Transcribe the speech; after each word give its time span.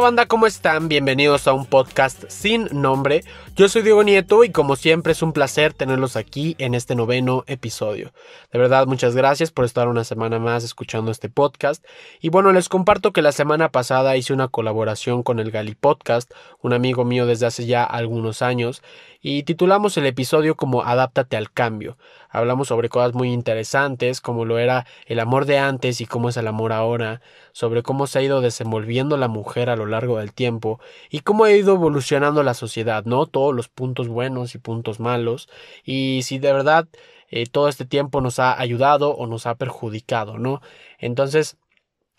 banda? 0.00 0.26
¿Cómo 0.26 0.46
están? 0.46 0.88
Bienvenidos 0.88 1.48
a 1.48 1.52
un 1.52 1.66
podcast 1.66 2.24
sin 2.28 2.68
nombre. 2.70 3.24
Yo 3.58 3.68
soy 3.68 3.82
Diego 3.82 4.04
Nieto 4.04 4.44
y 4.44 4.52
como 4.52 4.76
siempre 4.76 5.10
es 5.10 5.20
un 5.20 5.32
placer 5.32 5.74
tenerlos 5.74 6.14
aquí 6.14 6.54
en 6.60 6.76
este 6.76 6.94
noveno 6.94 7.42
episodio. 7.48 8.12
De 8.52 8.58
verdad, 8.60 8.86
muchas 8.86 9.16
gracias 9.16 9.50
por 9.50 9.64
estar 9.64 9.88
una 9.88 10.04
semana 10.04 10.38
más 10.38 10.62
escuchando 10.62 11.10
este 11.10 11.28
podcast. 11.28 11.84
Y 12.20 12.28
bueno, 12.28 12.52
les 12.52 12.68
comparto 12.68 13.12
que 13.12 13.20
la 13.20 13.32
semana 13.32 13.72
pasada 13.72 14.16
hice 14.16 14.32
una 14.32 14.46
colaboración 14.46 15.24
con 15.24 15.40
el 15.40 15.50
Gali 15.50 15.74
Podcast, 15.74 16.30
un 16.62 16.72
amigo 16.72 17.04
mío 17.04 17.26
desde 17.26 17.46
hace 17.46 17.66
ya 17.66 17.82
algunos 17.82 18.42
años, 18.42 18.80
y 19.20 19.42
titulamos 19.42 19.96
el 19.96 20.06
episodio 20.06 20.54
como 20.54 20.82
Adáptate 20.82 21.36
al 21.36 21.50
cambio. 21.50 21.98
Hablamos 22.30 22.68
sobre 22.68 22.88
cosas 22.88 23.14
muy 23.14 23.32
interesantes, 23.32 24.20
como 24.20 24.44
lo 24.44 24.58
era 24.58 24.86
el 25.06 25.18
amor 25.18 25.46
de 25.46 25.58
antes 25.58 26.00
y 26.00 26.06
cómo 26.06 26.28
es 26.28 26.36
el 26.36 26.46
amor 26.46 26.72
ahora, 26.72 27.20
sobre 27.52 27.82
cómo 27.82 28.06
se 28.06 28.20
ha 28.20 28.22
ido 28.22 28.40
desenvolviendo 28.40 29.16
la 29.16 29.26
mujer 29.26 29.70
a 29.70 29.76
lo 29.76 29.86
largo 29.86 30.18
del 30.18 30.32
tiempo 30.32 30.78
y 31.10 31.20
cómo 31.20 31.44
ha 31.44 31.52
ido 31.52 31.74
evolucionando 31.74 32.44
la 32.44 32.54
sociedad, 32.54 33.04
¿no? 33.06 33.26
Los 33.52 33.68
puntos 33.68 34.08
buenos 34.08 34.54
y 34.54 34.58
puntos 34.58 35.00
malos, 35.00 35.48
y 35.84 36.20
si 36.24 36.38
de 36.38 36.52
verdad 36.52 36.88
eh, 37.30 37.46
todo 37.46 37.68
este 37.68 37.84
tiempo 37.84 38.20
nos 38.20 38.38
ha 38.38 38.58
ayudado 38.58 39.10
o 39.10 39.26
nos 39.26 39.46
ha 39.46 39.56
perjudicado, 39.56 40.38
¿no? 40.38 40.60
Entonces, 40.98 41.56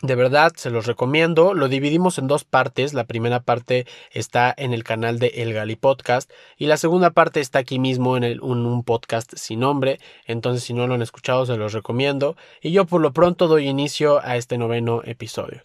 de 0.02 0.14
verdad, 0.14 0.52
se 0.56 0.70
los 0.70 0.86
recomiendo. 0.86 1.52
Lo 1.52 1.68
dividimos 1.68 2.16
en 2.18 2.26
dos 2.26 2.44
partes. 2.44 2.94
La 2.94 3.04
primera 3.04 3.40
parte 3.40 3.86
está 4.12 4.54
en 4.56 4.72
el 4.72 4.82
canal 4.82 5.18
de 5.18 5.28
El 5.36 5.52
Gali 5.52 5.76
Podcast 5.76 6.30
y 6.56 6.66
la 6.66 6.78
segunda 6.78 7.10
parte 7.10 7.40
está 7.40 7.58
aquí 7.58 7.78
mismo 7.78 8.16
en, 8.16 8.40
un, 8.40 8.82
podcast 8.82 9.34
sin 9.36 9.60
nombre. 9.60 9.98
Entonces, 10.26 10.64
si 10.64 10.72
no 10.72 10.86
lo 10.86 10.94
han 10.94 11.02
escuchado, 11.02 11.44
se 11.44 11.58
los 11.58 11.74
recomiendo. 11.74 12.36
Y 12.62 12.72
yo 12.72 12.86
por 12.86 13.02
lo 13.02 13.12
pronto 13.12 13.46
doy 13.46 13.68
inicio 13.68 14.24
a 14.24 14.36
este 14.36 14.56
noveno 14.56 15.02
episodio. 15.04 15.62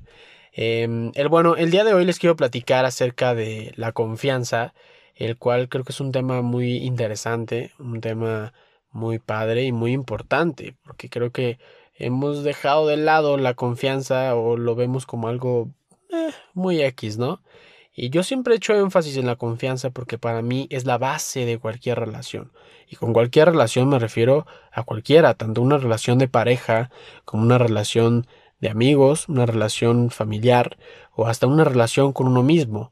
Em, 0.51 1.11
el 1.15 1.29
bueno, 1.29 1.55
el 1.55 1.71
día 1.71 1.85
de 1.85 1.93
hoy 1.93 2.03
les 2.03 2.19
quiero 2.19 2.35
platicar 2.35 2.83
acerca 2.83 3.35
de 3.35 3.71
la 3.77 3.93
confianza, 3.93 4.73
el 5.15 5.37
cual 5.37 5.69
creo 5.69 5.83
que 5.83 5.91
es 5.91 5.99
un 5.99 6.11
tema 6.11 6.41
muy 6.41 6.77
interesante, 6.77 7.71
un 7.79 8.01
tema 8.01 8.53
muy 8.91 9.19
padre 9.19 9.63
y 9.63 9.71
muy 9.71 9.91
importante, 9.93 10.75
porque 10.83 11.09
creo 11.09 11.31
que 11.31 11.59
hemos 11.95 12.43
dejado 12.43 12.87
de 12.87 12.97
lado 12.97 13.37
la 13.37 13.53
confianza 13.53 14.35
o 14.35 14.57
lo 14.57 14.75
vemos 14.75 15.05
como 15.05 15.27
algo 15.27 15.71
eh, 16.11 16.31
muy 16.53 16.81
X, 16.81 17.17
¿no? 17.17 17.41
Y 17.97 18.09
yo 18.09 18.23
siempre 18.23 18.53
he 18.53 18.57
hecho 18.57 18.75
énfasis 18.75 19.15
en 19.15 19.25
la 19.25 19.37
confianza 19.37 19.89
porque 19.89 20.17
para 20.17 20.41
mí 20.41 20.67
es 20.69 20.85
la 20.85 20.97
base 20.97 21.45
de 21.45 21.57
cualquier 21.59 21.97
relación. 21.99 22.51
Y 22.89 22.97
con 22.97 23.13
cualquier 23.13 23.49
relación 23.49 23.87
me 23.87 23.99
refiero 23.99 24.45
a 24.71 24.83
cualquiera, 24.83 25.33
tanto 25.33 25.61
una 25.61 25.77
relación 25.77 26.17
de 26.17 26.27
pareja 26.27 26.91
como 27.23 27.43
una 27.43 27.57
relación 27.57 28.27
de 28.59 28.69
amigos, 28.69 29.29
una 29.29 29.45
relación 29.45 30.09
familiar 30.09 30.77
o 31.13 31.27
hasta 31.27 31.47
una 31.47 31.63
relación 31.63 32.11
con 32.11 32.27
uno 32.27 32.43
mismo. 32.43 32.91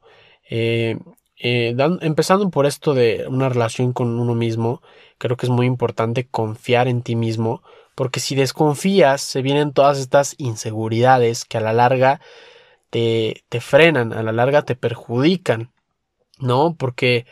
Eh, 0.50 0.98
eh, 1.38 1.76
empezando 2.02 2.50
por 2.50 2.66
esto 2.66 2.94
de 2.94 3.26
una 3.28 3.50
relación 3.50 3.94
con 3.94 4.20
uno 4.20 4.36
mismo, 4.36 4.82
creo 5.18 5.38
que 5.38 5.46
es 5.46 5.50
muy 5.50 5.66
importante 5.66 6.28
confiar 6.28 6.88
en 6.88 7.02
ti 7.02 7.16
mismo 7.16 7.64
porque 7.96 8.20
si 8.20 8.36
desconfías 8.36 9.22
se 9.22 9.42
vienen 9.42 9.74
todas 9.74 10.00
estas 10.00 10.36
inseguridades 10.38 11.46
que 11.46 11.58
a 11.58 11.62
la 11.62 11.74
larga 11.74 12.22
te, 12.90 13.44
te 13.50 13.62
frenan, 13.62 14.14
a 14.14 14.24
la 14.24 14.32
larga 14.32 14.64
te 14.64 14.76
perjudican, 14.76 15.72
¿no? 16.40 16.76
Porque 16.78 17.26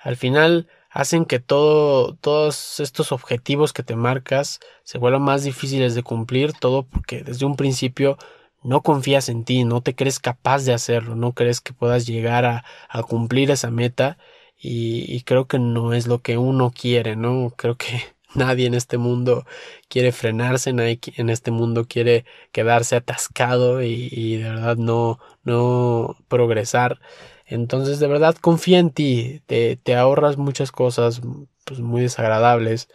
al 0.00 0.16
final 0.16 0.68
hacen 0.90 1.24
que 1.24 1.38
todo, 1.38 2.14
todos 2.16 2.80
estos 2.80 3.12
objetivos 3.12 3.72
que 3.72 3.82
te 3.82 3.96
marcas 3.96 4.60
se 4.82 4.98
vuelvan 4.98 5.22
más 5.22 5.44
difíciles 5.44 5.94
de 5.94 6.02
cumplir, 6.02 6.52
todo 6.52 6.84
porque 6.84 7.22
desde 7.22 7.46
un 7.46 7.56
principio 7.56 8.16
no 8.62 8.82
confías 8.82 9.28
en 9.28 9.44
ti, 9.44 9.64
no 9.64 9.82
te 9.82 9.94
crees 9.94 10.18
capaz 10.20 10.64
de 10.64 10.74
hacerlo, 10.74 11.14
no 11.16 11.32
crees 11.34 11.60
que 11.60 11.72
puedas 11.72 12.06
llegar 12.06 12.44
a, 12.44 12.64
a 12.88 13.02
cumplir 13.02 13.50
esa 13.50 13.70
meta 13.70 14.18
y, 14.58 15.04
y, 15.14 15.22
creo 15.22 15.46
que 15.46 15.58
no 15.58 15.92
es 15.94 16.06
lo 16.08 16.20
que 16.22 16.36
uno 16.38 16.72
quiere, 16.72 17.16
¿no? 17.16 17.52
Creo 17.56 17.76
que 17.76 18.02
Nadie 18.34 18.66
en 18.66 18.74
este 18.74 18.98
mundo 18.98 19.46
quiere 19.88 20.12
frenarse, 20.12 20.72
nadie 20.74 21.00
en 21.16 21.30
este 21.30 21.50
mundo 21.50 21.86
quiere 21.88 22.26
quedarse 22.52 22.96
atascado 22.96 23.82
y, 23.82 24.36
de 24.36 24.50
verdad 24.50 24.76
no, 24.76 25.18
no 25.44 26.16
progresar. 26.28 27.00
Entonces, 27.46 28.00
de 28.00 28.06
verdad, 28.06 28.36
confía 28.36 28.78
en 28.80 28.90
ti, 28.90 29.42
te, 29.46 29.76
te 29.76 29.96
ahorras 29.96 30.36
muchas 30.36 30.72
cosas 30.72 31.22
pues, 31.64 31.80
muy 31.80 32.02
desagradables. 32.02 32.88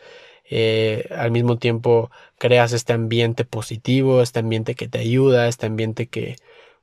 Eh, 0.49 1.07
al 1.15 1.31
mismo 1.31 1.57
tiempo 1.57 2.11
creas 2.37 2.73
este 2.73 2.93
ambiente 2.93 3.45
positivo, 3.45 4.21
este 4.21 4.39
ambiente 4.39 4.75
que 4.75 4.87
te 4.87 4.99
ayuda, 4.99 5.47
este 5.47 5.65
ambiente 5.65 6.07
que 6.07 6.35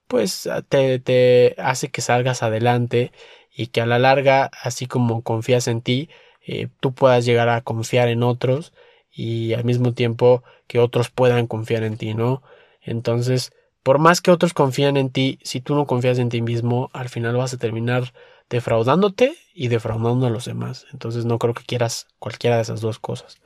pues 0.09 0.48
te, 0.69 0.98
te 0.98 1.54
hace 1.59 1.91
que 1.91 2.00
salgas 2.03 2.43
adelante 2.43 3.12
y 3.54 3.69
que 3.69 3.81
a 3.81 3.87
la 3.87 3.99
larga, 3.99 4.50
así 4.62 4.87
como 4.87 5.22
confías 5.22 5.69
en 5.69 5.82
ti, 5.82 6.10
eh, 6.47 6.69
tú 6.81 6.93
puedas 6.93 7.25
llegar 7.25 7.49
a 7.49 7.60
confiar 7.60 8.09
en 8.09 8.22
otros 8.22 8.72
y 9.12 9.53
al 9.54 9.65
mismo 9.65 9.93
tiempo 9.93 10.43
que 10.66 10.78
otros 10.78 11.10
puedan 11.10 11.47
confiar 11.47 11.82
en 11.84 11.97
ti, 11.97 12.15
¿no? 12.15 12.43
Entonces, 12.82 13.53
por 13.82 13.99
más 13.99 14.20
que 14.20 14.31
otros 14.31 14.54
confíen 14.54 14.97
en 14.97 15.10
ti, 15.10 15.38
si 15.43 15.60
tú 15.60 15.75
no 15.75 15.87
confías 15.87 16.19
en 16.19 16.28
ti 16.28 16.43
mismo, 16.43 16.91
al 16.93 17.09
final 17.09 17.37
vas 17.37 17.54
a 17.54 17.59
terminar 17.59 18.12
defraudándote 18.50 19.37
y 19.55 19.69
defraudando 19.69 20.27
a 20.27 20.31
los 20.31 20.44
demás. 20.44 20.87
Entonces 20.93 21.25
no 21.25 21.38
creo 21.38 21.55
que 21.55 21.65
quieras 21.65 22.09
cualquiera 22.19 22.56
de 22.56 22.62
esas 22.62 22.81
dos 22.81 22.99
cosas. 22.99 23.41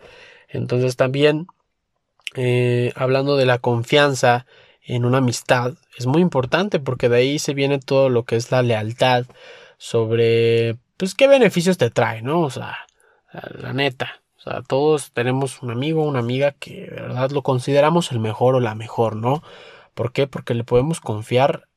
Entonces 0.48 0.96
también, 0.96 1.46
eh, 2.34 2.92
hablando 2.96 3.36
de 3.36 3.46
la 3.46 3.58
confianza 3.58 4.46
en 4.82 5.04
una 5.04 5.18
amistad, 5.18 5.74
es 5.96 6.06
muy 6.06 6.22
importante 6.22 6.80
porque 6.80 7.08
de 7.08 7.18
ahí 7.18 7.38
se 7.38 7.54
viene 7.54 7.78
todo 7.78 8.08
lo 8.08 8.24
que 8.24 8.36
es 8.36 8.50
la 8.50 8.62
lealtad 8.62 9.26
sobre 9.78 10.76
pues 10.96 11.14
qué 11.14 11.28
beneficios 11.28 11.78
te 11.78 11.90
trae, 11.90 12.22
¿no? 12.22 12.40
O 12.40 12.50
sea, 12.50 12.78
la 13.32 13.72
neta. 13.72 14.22
O 14.38 14.40
sea, 14.40 14.62
todos 14.62 15.12
tenemos 15.12 15.62
un 15.62 15.70
amigo, 15.70 16.02
una 16.02 16.18
amiga 16.18 16.52
que 16.52 16.82
de 16.82 17.00
verdad 17.00 17.30
lo 17.30 17.42
consideramos 17.42 18.12
el 18.12 18.20
mejor 18.20 18.54
o 18.54 18.60
la 18.60 18.74
mejor, 18.74 19.16
¿no? 19.16 19.42
¿Por 19.94 20.12
qué? 20.12 20.26
Porque 20.26 20.54
le 20.54 20.64
podemos 20.64 21.00
confiar 21.00 21.68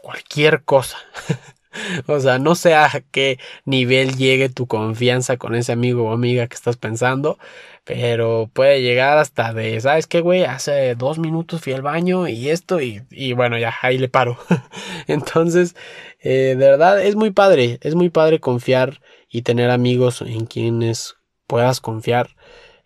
cualquier 0.00 0.64
cosa. 0.64 0.98
o 2.06 2.20
sea, 2.20 2.38
no 2.38 2.54
sé 2.54 2.74
a 2.74 2.88
qué 3.10 3.38
nivel 3.64 4.16
llegue 4.16 4.48
tu 4.48 4.66
confianza 4.66 5.36
con 5.36 5.54
ese 5.54 5.72
amigo 5.72 6.04
o 6.04 6.12
amiga 6.12 6.46
que 6.46 6.54
estás 6.54 6.76
pensando, 6.76 7.38
pero 7.84 8.50
puede 8.52 8.82
llegar 8.82 9.18
hasta 9.18 9.52
de, 9.52 9.80
¿sabes 9.80 10.06
qué, 10.06 10.20
güey? 10.20 10.44
Hace 10.44 10.94
dos 10.94 11.18
minutos 11.18 11.60
fui 11.60 11.72
al 11.72 11.82
baño 11.82 12.28
y 12.28 12.50
esto 12.50 12.80
y, 12.80 13.02
y 13.10 13.32
bueno, 13.32 13.58
ya 13.58 13.74
ahí 13.82 13.98
le 13.98 14.08
paro. 14.08 14.38
Entonces, 15.06 15.74
eh, 16.20 16.54
de 16.58 16.70
verdad, 16.70 17.02
es 17.02 17.16
muy 17.16 17.30
padre, 17.30 17.78
es 17.82 17.94
muy 17.94 18.10
padre 18.10 18.40
confiar 18.40 19.00
y 19.28 19.42
tener 19.42 19.70
amigos 19.70 20.22
en 20.22 20.46
quienes 20.46 21.16
puedas 21.46 21.80
confiar. 21.80 22.30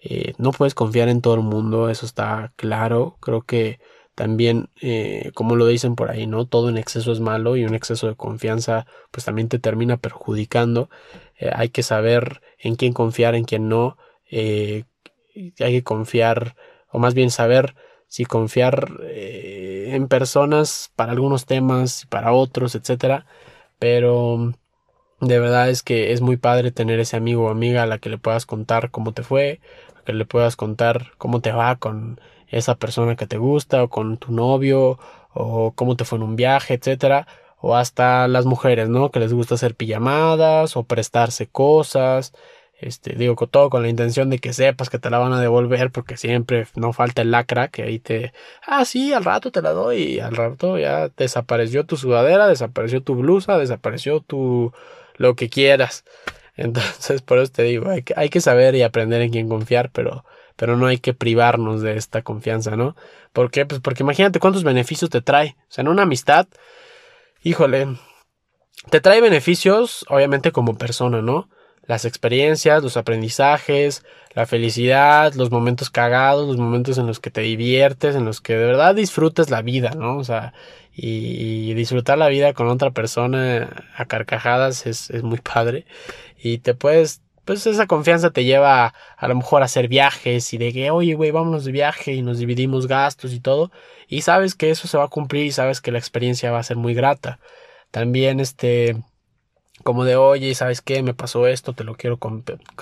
Eh, 0.00 0.34
no 0.38 0.52
puedes 0.52 0.74
confiar 0.74 1.08
en 1.08 1.22
todo 1.22 1.34
el 1.34 1.40
mundo, 1.40 1.88
eso 1.88 2.06
está 2.06 2.52
claro. 2.56 3.16
Creo 3.20 3.42
que 3.42 3.80
también, 4.14 4.70
eh, 4.80 5.30
como 5.34 5.56
lo 5.56 5.66
dicen 5.66 5.96
por 5.96 6.10
ahí, 6.10 6.26
¿no? 6.26 6.46
Todo 6.46 6.68
en 6.68 6.78
exceso 6.78 7.12
es 7.12 7.20
malo 7.20 7.56
y 7.56 7.64
un 7.64 7.74
exceso 7.74 8.06
de 8.08 8.16
confianza 8.16 8.86
pues 9.10 9.24
también 9.24 9.48
te 9.48 9.58
termina 9.58 9.96
perjudicando. 9.96 10.90
hay 11.52 11.68
que 11.70 11.82
saber 11.82 12.40
en 12.58 12.76
quién 12.76 12.92
confiar, 12.92 13.34
en 13.34 13.44
quién 13.44 13.68
no. 13.68 13.96
hay 14.30 14.84
que 15.56 15.82
confiar, 15.84 16.56
o 16.90 16.98
más 16.98 17.14
bien 17.14 17.30
saber 17.30 17.74
si 18.08 18.24
confiar 18.24 18.88
en 19.02 20.08
personas 20.08 20.92
para 20.96 21.12
algunos 21.12 21.46
temas 21.46 22.06
para 22.10 22.32
otros, 22.32 22.74
etcétera. 22.74 23.26
Pero 23.78 24.54
de 25.20 25.38
verdad 25.38 25.70
es 25.70 25.82
que 25.82 26.12
es 26.12 26.20
muy 26.20 26.36
padre 26.36 26.70
tener 26.70 27.00
ese 27.00 27.16
amigo 27.16 27.44
o 27.46 27.50
amiga 27.50 27.82
a 27.82 27.86
la 27.86 27.98
que 27.98 28.10
le 28.10 28.18
puedas 28.18 28.46
contar 28.46 28.90
cómo 28.90 29.12
te 29.12 29.22
fue, 29.22 29.60
a 29.96 30.02
que 30.04 30.12
le 30.12 30.24
puedas 30.26 30.56
contar 30.56 31.12
cómo 31.18 31.40
te 31.40 31.52
va 31.52 31.76
con 31.76 32.20
esa 32.58 32.76
persona 32.76 33.16
que 33.16 33.26
te 33.26 33.38
gusta 33.38 33.82
o 33.84 33.88
con 33.88 34.18
tu 34.18 34.32
novio 34.32 34.98
o 35.32 35.72
cómo 35.74 35.96
te 35.96 36.04
fue 36.04 36.18
en 36.18 36.24
un 36.24 36.36
viaje, 36.36 36.74
etcétera, 36.74 37.26
o 37.60 37.76
hasta 37.76 38.28
las 38.28 38.46
mujeres, 38.46 38.88
¿no? 38.88 39.10
Que 39.10 39.20
les 39.20 39.32
gusta 39.32 39.54
hacer 39.56 39.74
pijamadas 39.74 40.76
o 40.76 40.84
prestarse 40.84 41.46
cosas, 41.48 42.32
este, 42.80 43.14
digo, 43.14 43.36
con 43.36 43.48
todo 43.48 43.70
con 43.70 43.82
la 43.82 43.88
intención 43.88 44.30
de 44.30 44.38
que 44.38 44.52
sepas 44.52 44.90
que 44.90 44.98
te 44.98 45.08
la 45.10 45.18
van 45.18 45.32
a 45.32 45.40
devolver, 45.40 45.90
porque 45.90 46.16
siempre 46.16 46.66
no 46.74 46.92
falta 46.92 47.22
el 47.22 47.30
lacra 47.30 47.68
que 47.68 47.82
ahí 47.82 47.98
te, 47.98 48.32
ah, 48.66 48.84
sí, 48.84 49.12
al 49.12 49.24
rato 49.24 49.50
te 49.50 49.62
la 49.62 49.70
doy, 49.70 50.02
y 50.02 50.20
al 50.20 50.36
rato 50.36 50.78
ya 50.78 51.08
desapareció 51.16 51.84
tu 51.86 51.96
sudadera, 51.96 52.48
desapareció 52.48 53.02
tu 53.02 53.14
blusa, 53.16 53.58
desapareció 53.58 54.20
tu, 54.20 54.72
lo 55.16 55.34
que 55.36 55.48
quieras. 55.48 56.04
Entonces, 56.56 57.22
por 57.22 57.38
eso 57.38 57.52
te 57.52 57.62
digo, 57.62 57.90
hay 57.90 58.02
que, 58.02 58.14
hay 58.16 58.28
que 58.28 58.40
saber 58.40 58.74
y 58.74 58.82
aprender 58.82 59.22
en 59.22 59.30
quién 59.30 59.48
confiar, 59.48 59.90
pero, 59.90 60.24
pero 60.56 60.76
no 60.76 60.86
hay 60.86 60.98
que 60.98 61.14
privarnos 61.14 61.82
de 61.82 61.96
esta 61.96 62.22
confianza, 62.22 62.76
¿no? 62.76 62.96
¿Por 63.32 63.50
qué? 63.50 63.66
Pues 63.66 63.80
porque 63.80 64.02
imagínate 64.02 64.40
cuántos 64.40 64.64
beneficios 64.64 65.10
te 65.10 65.20
trae. 65.20 65.56
O 65.68 65.72
sea, 65.72 65.82
en 65.82 65.88
una 65.88 66.02
amistad, 66.02 66.46
híjole, 67.42 67.96
te 68.90 69.00
trae 69.00 69.20
beneficios, 69.20 70.04
obviamente 70.08 70.52
como 70.52 70.76
persona, 70.76 71.22
¿no? 71.22 71.48
las 71.86 72.04
experiencias, 72.04 72.82
los 72.82 72.96
aprendizajes, 72.96 74.04
la 74.34 74.46
felicidad, 74.46 75.34
los 75.34 75.50
momentos 75.50 75.90
cagados, 75.90 76.46
los 76.46 76.56
momentos 76.56 76.98
en 76.98 77.06
los 77.06 77.20
que 77.20 77.30
te 77.30 77.42
diviertes, 77.42 78.16
en 78.16 78.24
los 78.24 78.40
que 78.40 78.56
de 78.56 78.64
verdad 78.64 78.94
disfrutes 78.94 79.50
la 79.50 79.62
vida, 79.62 79.90
¿no? 79.90 80.16
O 80.16 80.24
sea, 80.24 80.54
y, 80.92 81.74
disfrutar 81.74 82.18
la 82.18 82.28
vida 82.28 82.52
con 82.54 82.68
otra 82.68 82.90
persona 82.92 83.86
a 83.96 84.06
carcajadas 84.06 84.86
es, 84.86 85.10
es 85.10 85.22
muy 85.22 85.38
padre. 85.38 85.86
Y 86.42 86.58
te 86.58 86.74
puedes 86.74 87.22
pues 87.44 87.66
esa 87.66 87.86
confianza 87.86 88.30
te 88.30 88.44
lleva 88.44 88.86
a, 88.86 88.94
a 89.16 89.28
lo 89.28 89.36
mejor 89.36 89.62
a 89.62 89.66
hacer 89.66 89.88
viajes 89.88 90.52
y 90.54 90.58
de 90.58 90.72
que, 90.72 90.90
oye, 90.90 91.14
güey, 91.14 91.30
vámonos 91.30 91.64
de 91.64 91.72
viaje 91.72 92.12
y 92.14 92.22
nos 92.22 92.38
dividimos 92.38 92.86
gastos 92.86 93.32
y 93.32 93.40
todo. 93.40 93.70
Y 94.08 94.22
sabes 94.22 94.54
que 94.54 94.70
eso 94.70 94.88
se 94.88 94.98
va 94.98 95.04
a 95.04 95.08
cumplir 95.08 95.46
y 95.46 95.52
sabes 95.52 95.80
que 95.80 95.92
la 95.92 95.98
experiencia 95.98 96.50
va 96.52 96.58
a 96.58 96.62
ser 96.62 96.76
muy 96.76 96.94
grata. 96.94 97.38
También, 97.90 98.40
este, 98.40 98.96
como 99.82 100.04
de, 100.04 100.16
oye, 100.16 100.54
¿sabes 100.54 100.80
qué? 100.82 101.02
Me 101.02 101.14
pasó 101.14 101.46
esto, 101.46 101.72
te 101.74 101.84
lo 101.84 101.94
quiero, 101.96 102.18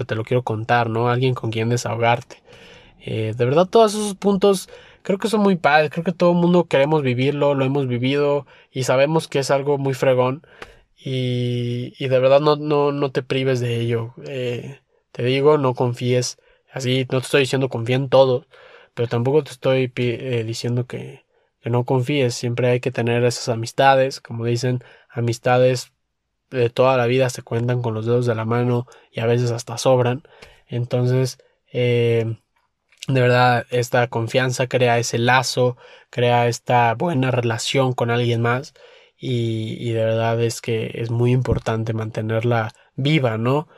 te 0.07 0.15
lo 0.15 0.25
quiero 0.25 0.43
contar, 0.43 0.91
¿no? 0.91 1.09
Alguien 1.09 1.35
con 1.35 1.51
quien 1.51 1.69
desahogarte. 1.69 2.43
Eh, 3.01 3.35
de 3.37 3.45
verdad, 3.45 3.67
todos 3.67 3.95
esos 3.95 4.15
puntos 4.15 4.69
creo 5.03 5.19
que 5.19 5.29
son 5.29 5.41
muy 5.41 5.57
padres, 5.57 5.91
creo 5.91 6.05
que 6.05 6.13
todo 6.13 6.31
el 6.31 6.37
mundo 6.37 6.65
queremos 6.65 7.03
vivirlo, 7.03 7.55
lo 7.55 7.65
hemos 7.65 7.89
vivido 7.89 8.47
y 8.71 8.85
sabemos 8.85 9.29
que 9.29 9.41
es 9.41 9.51
algo 9.51 9.79
muy 9.79 9.95
fregón 9.95 10.43
y, 11.05 12.09
de 12.09 12.19
verdad 12.21 12.41
no, 12.41 12.57
no, 12.57 12.93
no 12.93 13.11
te 13.11 13.23
prives 13.23 13.61
de 13.61 13.81
ello. 13.81 14.15
Eh, 14.27 14.81
te 15.13 15.25
digo, 15.25 15.59
no 15.59 15.75
confíes, 15.75 16.39
así, 16.73 17.07
no 17.11 17.21
te 17.21 17.25
estoy 17.25 17.41
diciendo 17.41 17.69
confía 17.69 17.97
en 17.97 18.09
todo, 18.09 18.47
pero 18.95 19.09
tampoco 19.09 19.43
te 19.45 19.51
estoy 19.51 19.93
eh, 19.97 20.45
diciendo 20.47 20.87
que, 20.87 21.25
que 21.61 21.71
no 21.71 21.85
confíes, 21.85 22.35
siempre 22.35 22.69
hay 22.71 22.81
que 22.81 22.93
tener 22.93 23.25
esas 23.25 23.49
amistades, 23.49 24.21
como 24.21 24.45
dicen, 24.45 24.83
amistades 25.11 25.93
de 26.51 26.71
toda 26.71 26.97
la 26.97 27.07
vida 27.07 27.31
se 27.31 27.43
cuentan 27.43 27.83
con 27.83 27.95
los 27.95 28.07
dedos 28.07 28.27
de 28.27 28.35
la 28.35 28.45
mano 28.45 28.87
y 29.11 29.21
a 29.21 29.27
veces 29.27 29.51
hasta 29.51 29.79
sobran. 29.79 30.23
Entonces, 30.69 31.39
eh, 31.73 32.37
de 33.09 33.21
verdad, 33.21 33.67
esta 33.71 34.07
confianza 34.09 34.69
crea 34.69 34.99
ese 34.99 35.19
lazo, 35.19 35.77
crea 36.11 36.47
esta 36.49 36.95
buena 36.95 37.31
relación 37.33 37.93
con 37.95 38.11
alguien 38.11 38.41
más 38.43 38.75
y, 39.25 39.93
de 39.93 40.05
verdad 40.05 40.43
es 40.43 40.61
que 40.61 40.91
es 40.95 41.11
muy 41.13 41.31
importante 41.31 41.93
mantenerla 41.93 42.73
viva, 42.97 43.39
¿no? 43.39 43.69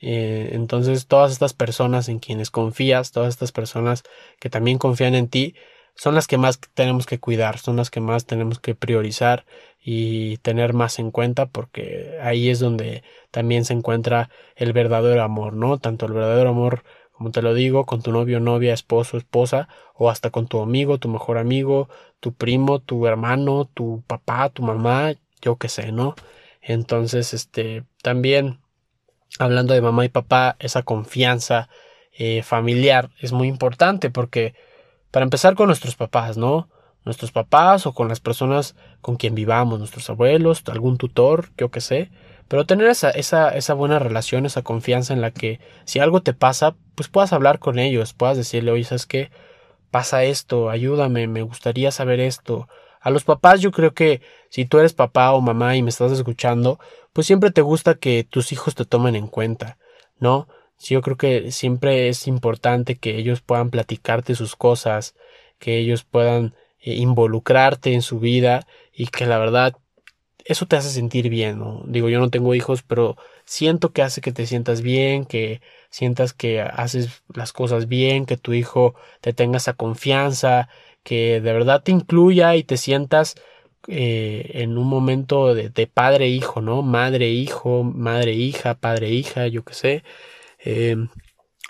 Eh, 0.00 0.50
entonces, 0.52 1.06
todas 1.06 1.30
estas 1.32 1.52
personas 1.52 2.08
en 2.08 2.20
quienes 2.20 2.50
confías, 2.50 3.12
todas 3.12 3.28
estas 3.34 3.52
personas 3.52 4.02
que 4.40 4.48
también 4.48 4.78
confían 4.78 5.14
en 5.14 5.28
ti, 5.28 5.56
son 5.94 6.14
las 6.14 6.26
que 6.26 6.38
más 6.38 6.58
tenemos 6.72 7.04
que 7.04 7.20
cuidar, 7.20 7.58
son 7.58 7.76
las 7.76 7.90
que 7.90 8.00
más 8.00 8.24
tenemos 8.24 8.58
que 8.60 8.74
priorizar 8.74 9.44
y 9.78 10.38
tener 10.38 10.72
más 10.72 10.98
en 10.98 11.10
cuenta 11.10 11.46
porque 11.46 12.18
ahí 12.22 12.48
es 12.48 12.58
donde 12.58 13.02
también 13.30 13.66
se 13.66 13.74
encuentra 13.74 14.30
el 14.56 14.72
verdadero 14.72 15.22
amor, 15.22 15.52
¿no? 15.52 15.78
Tanto 15.78 16.06
el 16.06 16.14
verdadero 16.14 16.48
amor, 16.48 16.82
como 17.16 17.30
te 17.30 17.42
lo 17.42 17.54
digo, 17.54 17.86
con 17.86 18.02
tu 18.02 18.12
novio, 18.12 18.40
novia, 18.40 18.74
esposo, 18.74 19.16
esposa, 19.16 19.68
o 19.94 20.10
hasta 20.10 20.30
con 20.30 20.46
tu 20.48 20.60
amigo, 20.60 20.98
tu 20.98 21.08
mejor 21.08 21.38
amigo, 21.38 21.88
tu 22.20 22.34
primo, 22.34 22.80
tu 22.80 23.06
hermano, 23.06 23.66
tu 23.72 24.02
papá, 24.06 24.50
tu 24.50 24.62
mamá, 24.62 25.14
yo 25.40 25.56
qué 25.56 25.68
sé, 25.68 25.92
¿no? 25.92 26.14
Entonces, 26.60 27.34
este, 27.34 27.84
también 28.02 28.60
hablando 29.38 29.74
de 29.74 29.80
mamá 29.80 30.04
y 30.04 30.08
papá, 30.08 30.56
esa 30.58 30.82
confianza 30.82 31.68
eh, 32.12 32.42
familiar 32.42 33.10
es 33.20 33.32
muy 33.32 33.48
importante 33.48 34.10
porque, 34.10 34.54
para 35.10 35.24
empezar 35.24 35.54
con 35.54 35.68
nuestros 35.68 35.96
papás, 35.96 36.36
¿no? 36.36 36.68
nuestros 37.04 37.32
papás 37.32 37.86
o 37.86 37.92
con 37.92 38.08
las 38.08 38.20
personas 38.20 38.74
con 39.00 39.16
quien 39.16 39.34
vivamos, 39.34 39.78
nuestros 39.78 40.08
abuelos, 40.10 40.62
algún 40.66 40.96
tutor, 40.96 41.50
yo 41.56 41.70
qué 41.70 41.80
sé, 41.80 42.10
pero 42.48 42.66
tener 42.66 42.88
esa, 42.88 43.10
esa, 43.10 43.50
esa 43.50 43.74
buena 43.74 43.98
relación, 43.98 44.46
esa 44.46 44.62
confianza 44.62 45.12
en 45.12 45.20
la 45.20 45.30
que 45.30 45.60
si 45.84 45.98
algo 45.98 46.22
te 46.22 46.34
pasa, 46.34 46.76
pues 46.94 47.08
puedas 47.08 47.32
hablar 47.32 47.58
con 47.58 47.78
ellos, 47.78 48.12
puedas 48.12 48.36
decirle, 48.36 48.70
oye, 48.70 48.84
¿sabes 48.84 49.06
qué? 49.06 49.30
Pasa 49.90 50.24
esto, 50.24 50.70
ayúdame, 50.70 51.26
me 51.26 51.42
gustaría 51.42 51.90
saber 51.90 52.20
esto. 52.20 52.68
A 53.00 53.10
los 53.10 53.24
papás 53.24 53.60
yo 53.60 53.70
creo 53.70 53.94
que 53.94 54.22
si 54.48 54.64
tú 54.64 54.78
eres 54.78 54.92
papá 54.92 55.32
o 55.32 55.40
mamá 55.40 55.76
y 55.76 55.82
me 55.82 55.90
estás 55.90 56.12
escuchando, 56.12 56.78
pues 57.12 57.26
siempre 57.26 57.50
te 57.50 57.62
gusta 57.62 57.94
que 57.94 58.24
tus 58.24 58.52
hijos 58.52 58.74
te 58.74 58.84
tomen 58.84 59.14
en 59.14 59.28
cuenta, 59.28 59.78
¿no? 60.18 60.48
Yo 60.78 61.00
creo 61.00 61.16
que 61.16 61.52
siempre 61.52 62.08
es 62.08 62.26
importante 62.26 62.96
que 62.96 63.16
ellos 63.16 63.40
puedan 63.40 63.70
platicarte 63.70 64.34
sus 64.34 64.56
cosas, 64.56 65.14
que 65.58 65.78
ellos 65.78 66.04
puedan 66.04 66.54
eh, 66.80 66.94
involucrarte 66.94 67.94
en 67.94 68.02
su 68.02 68.20
vida 68.20 68.66
y 68.92 69.06
que 69.06 69.26
la 69.26 69.38
verdad 69.38 69.76
eso 70.44 70.66
te 70.66 70.76
hace 70.76 70.90
sentir 70.90 71.28
bien, 71.30 71.58
¿no? 71.58 71.82
Digo, 71.86 72.08
yo 72.08 72.20
no 72.20 72.30
tengo 72.30 72.54
hijos, 72.54 72.82
pero 72.82 73.16
siento 73.44 73.92
que 73.92 74.02
hace 74.02 74.20
que 74.20 74.32
te 74.32 74.46
sientas 74.46 74.82
bien, 74.82 75.24
que 75.24 75.62
sientas 75.90 76.34
que 76.34 76.60
haces 76.60 77.22
las 77.34 77.52
cosas 77.52 77.88
bien, 77.88 78.26
que 78.26 78.36
tu 78.36 78.52
hijo 78.52 78.94
te 79.20 79.32
tenga 79.32 79.56
esa 79.58 79.74
confianza, 79.74 80.68
que 81.02 81.40
de 81.40 81.52
verdad 81.52 81.82
te 81.82 81.92
incluya 81.92 82.56
y 82.56 82.64
te 82.64 82.76
sientas 82.76 83.36
eh, 83.88 84.50
en 84.54 84.78
un 84.78 84.86
momento 84.88 85.54
de, 85.54 85.86
padre-hijo, 85.86 86.60
¿no? 86.60 86.82
Madre-hijo, 86.82 87.82
madre-hija, 87.84 88.74
padre-hija, 88.74 89.46
yo 89.48 89.64
qué 89.64 89.74
sé. 89.74 90.04
Eh, 90.64 90.96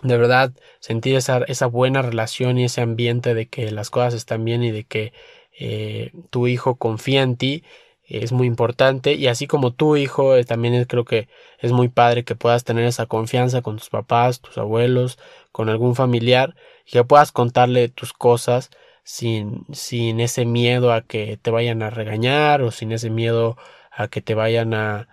de 0.03 0.19
verdad 0.19 0.53
sentir 0.81 1.17
esa, 1.17 1.38
esa 1.47 1.67
buena 1.67 2.03
relación 2.03 2.59
y 2.59 2.65
ese 2.65 2.81
ambiente 2.81 3.35
de 3.35 3.47
que 3.49 3.71
las 3.71 3.91
cosas 3.91 4.15
están 4.15 4.44
bien 4.44 4.62
y 4.65 4.71
de 4.71 4.85
que 4.85 5.12
eh, 5.59 6.12
tu 6.31 6.47
hijo 6.49 6.76
confía 6.76 7.23
en 7.23 7.37
ti 7.37 7.65
es 8.06 8.32
muy 8.32 8.46
importante 8.46 9.14
y 9.14 9.28
así 9.28 9.46
como 9.46 9.72
tu 9.72 9.96
hijo 9.96 10.36
eh, 10.36 10.44
también 10.44 10.84
creo 10.84 11.04
que 11.04 11.28
es 11.58 11.72
muy 11.72 11.88
padre 11.88 12.24
que 12.24 12.36
puedas 12.36 12.64
tener 12.64 12.84
esa 12.84 13.06
confianza 13.06 13.62
con 13.62 13.76
tus 13.78 13.90
papás, 13.90 14.40
tus 14.40 14.58
abuelos, 14.58 15.18
con 15.52 15.68
algún 15.68 15.94
familiar 15.96 16.54
y 16.86 16.92
que 16.92 17.04
puedas 17.04 17.32
contarle 17.32 17.88
tus 17.88 18.12
cosas 18.12 18.70
sin, 19.04 19.64
sin 19.72 20.20
ese 20.20 20.44
miedo 20.46 20.92
a 20.92 21.02
que 21.02 21.38
te 21.38 21.50
vayan 21.50 21.82
a 21.82 21.90
regañar 21.90 22.62
o 22.62 22.70
sin 22.70 22.92
ese 22.92 23.10
miedo 23.10 23.56
a 23.90 24.08
que 24.08 24.20
te 24.22 24.34
vayan 24.34 24.74
a, 24.74 25.08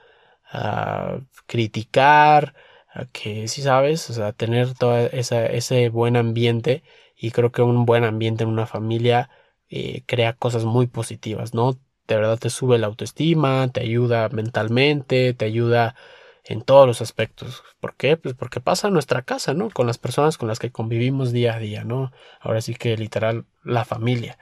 a 0.51 1.19
criticar 1.47 2.53
que 3.13 3.47
sí 3.47 3.61
sabes, 3.61 4.09
o 4.09 4.13
sea, 4.13 4.33
tener 4.33 4.73
todo 4.73 4.97
esa, 4.97 5.45
ese 5.45 5.89
buen 5.89 6.17
ambiente 6.17 6.83
y 7.15 7.31
creo 7.31 7.51
que 7.51 7.61
un 7.61 7.85
buen 7.85 8.03
ambiente 8.03 8.43
en 8.43 8.49
una 8.49 8.67
familia 8.67 9.29
eh, 9.69 10.03
crea 10.05 10.33
cosas 10.33 10.65
muy 10.65 10.87
positivas, 10.87 11.53
¿no? 11.53 11.79
De 12.07 12.15
verdad 12.15 12.37
te 12.39 12.49
sube 12.49 12.77
la 12.77 12.87
autoestima, 12.87 13.67
te 13.69 13.81
ayuda 13.81 14.29
mentalmente, 14.29 15.33
te 15.33 15.45
ayuda 15.45 15.95
en 16.43 16.61
todos 16.61 16.87
los 16.87 17.01
aspectos. 17.01 17.63
¿Por 17.79 17.95
qué? 17.95 18.17
Pues 18.17 18.35
porque 18.35 18.59
pasa 18.59 18.87
en 18.87 18.93
nuestra 18.93 19.21
casa, 19.21 19.53
¿no? 19.53 19.69
Con 19.69 19.87
las 19.87 19.97
personas 19.97 20.37
con 20.37 20.47
las 20.47 20.59
que 20.59 20.71
convivimos 20.71 21.31
día 21.31 21.55
a 21.55 21.59
día, 21.59 21.83
¿no? 21.83 22.11
Ahora 22.39 22.61
sí 22.61 22.75
que 22.75 22.97
literal 22.97 23.45
la 23.63 23.85
familia. 23.85 24.37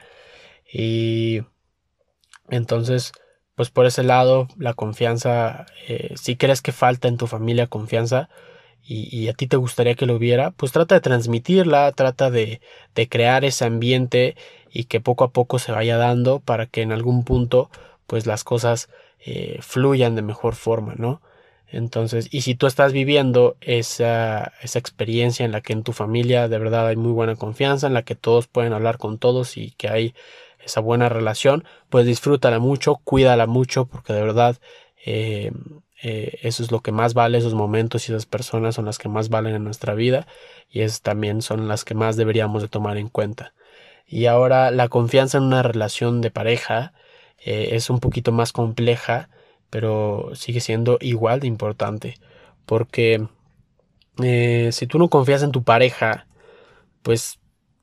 Y 0.71 1.41
entonces, 2.49 3.11
pues 3.55 3.69
por 3.69 3.85
ese 3.85 4.03
lado, 4.03 4.47
la 4.57 4.73
confianza, 4.73 5.65
eh, 5.87 6.13
si 6.15 6.35
crees 6.35 6.61
que 6.61 6.71
falta 6.71 7.07
en 7.07 7.17
tu 7.17 7.27
familia 7.27 7.67
confianza 7.67 8.29
y, 8.83 9.27
a 9.27 9.33
ti 9.33 9.45
te 9.47 9.57
gustaría 9.57 9.95
que 9.95 10.07
lo 10.07 10.15
hubiera, 10.15 10.51
pues 10.51 10.71
trata 10.71 10.95
de 10.95 11.01
transmitirla, 11.01 11.91
trata 11.91 12.31
de, 12.31 12.59
de 12.95 13.07
crear 13.07 13.45
ese 13.45 13.65
ambiente 13.65 14.35
y 14.71 14.85
que 14.85 14.99
poco 14.99 15.23
a 15.23 15.31
poco 15.31 15.59
se 15.59 15.71
vaya 15.71 15.97
dando 15.97 16.39
para 16.39 16.65
que 16.65 16.81
en 16.81 16.91
algún 16.91 17.23
punto 17.23 17.69
pues 18.07 18.25
las 18.25 18.43
cosas 18.43 18.89
eh, 19.25 19.59
fluyan 19.61 20.15
de 20.15 20.21
mejor 20.21 20.55
forma, 20.55 20.95
¿no? 20.97 21.21
Entonces, 21.71 22.27
y 22.31 22.41
si 22.41 22.55
tú 22.55 22.65
estás 22.65 22.93
viviendo 22.93 23.57
esa, 23.61 24.53
esa 24.61 24.79
experiencia 24.79 25.45
en 25.45 25.51
la 25.51 25.61
que 25.61 25.73
en 25.73 25.83
tu 25.83 25.93
familia 25.93 26.47
de 26.47 26.57
verdad 26.57 26.87
hay 26.87 26.95
muy 26.95 27.11
buena 27.11 27.35
confianza, 27.35 27.87
en 27.87 27.93
la 27.93 28.03
que 28.03 28.15
todos 28.15 28.47
pueden 28.47 28.73
hablar 28.73 28.97
con 28.97 29.19
todos 29.19 29.55
y 29.57 29.71
que 29.71 29.89
hay 29.89 30.15
esa 30.63 30.81
buena 30.81 31.09
relación, 31.09 31.63
pues 31.89 32.05
disfrútala 32.05 32.59
mucho, 32.59 32.95
cuídala 33.03 33.45
mucho, 33.45 33.85
porque 33.85 34.13
de 34.13 34.21
verdad 34.21 34.57
eh, 35.05 35.51
eh, 36.01 36.39
eso 36.43 36.63
es 36.63 36.71
lo 36.71 36.81
que 36.81 36.91
más 36.91 37.13
vale, 37.13 37.37
esos 37.37 37.53
momentos 37.53 38.07
y 38.07 38.13
esas 38.13 38.25
personas 38.25 38.75
son 38.75 38.85
las 38.85 38.97
que 38.97 39.09
más 39.09 39.29
valen 39.29 39.55
en 39.55 39.63
nuestra 39.63 39.93
vida 39.95 40.27
y 40.69 40.81
es 40.81 41.01
también 41.01 41.41
son 41.41 41.67
las 41.67 41.83
que 41.83 41.95
más 41.95 42.15
deberíamos 42.15 42.61
de 42.61 42.69
tomar 42.69 42.97
en 42.97 43.09
cuenta. 43.09 43.53
Y 44.07 44.25
ahora 44.25 44.71
la 44.71 44.87
confianza 44.87 45.37
en 45.37 45.43
una 45.45 45.61
relación 45.61 46.21
de 46.21 46.31
pareja 46.31 46.93
eh, 47.39 47.69
es 47.73 47.89
un 47.89 47.99
poquito 47.99 48.31
más 48.31 48.53
compleja, 48.53 49.29
pero 49.69 50.31
sigue 50.33 50.61
siendo 50.61 50.97
igual 51.01 51.41
de 51.41 51.47
importante, 51.47 52.15
porque 52.65 53.27
si 54.71 54.87
tú 54.87 54.99
no 54.99 55.09
confías 55.09 55.43
en 55.43 55.51
tu 55.51 55.63
pareja, 55.63 56.27
pues 57.03 57.39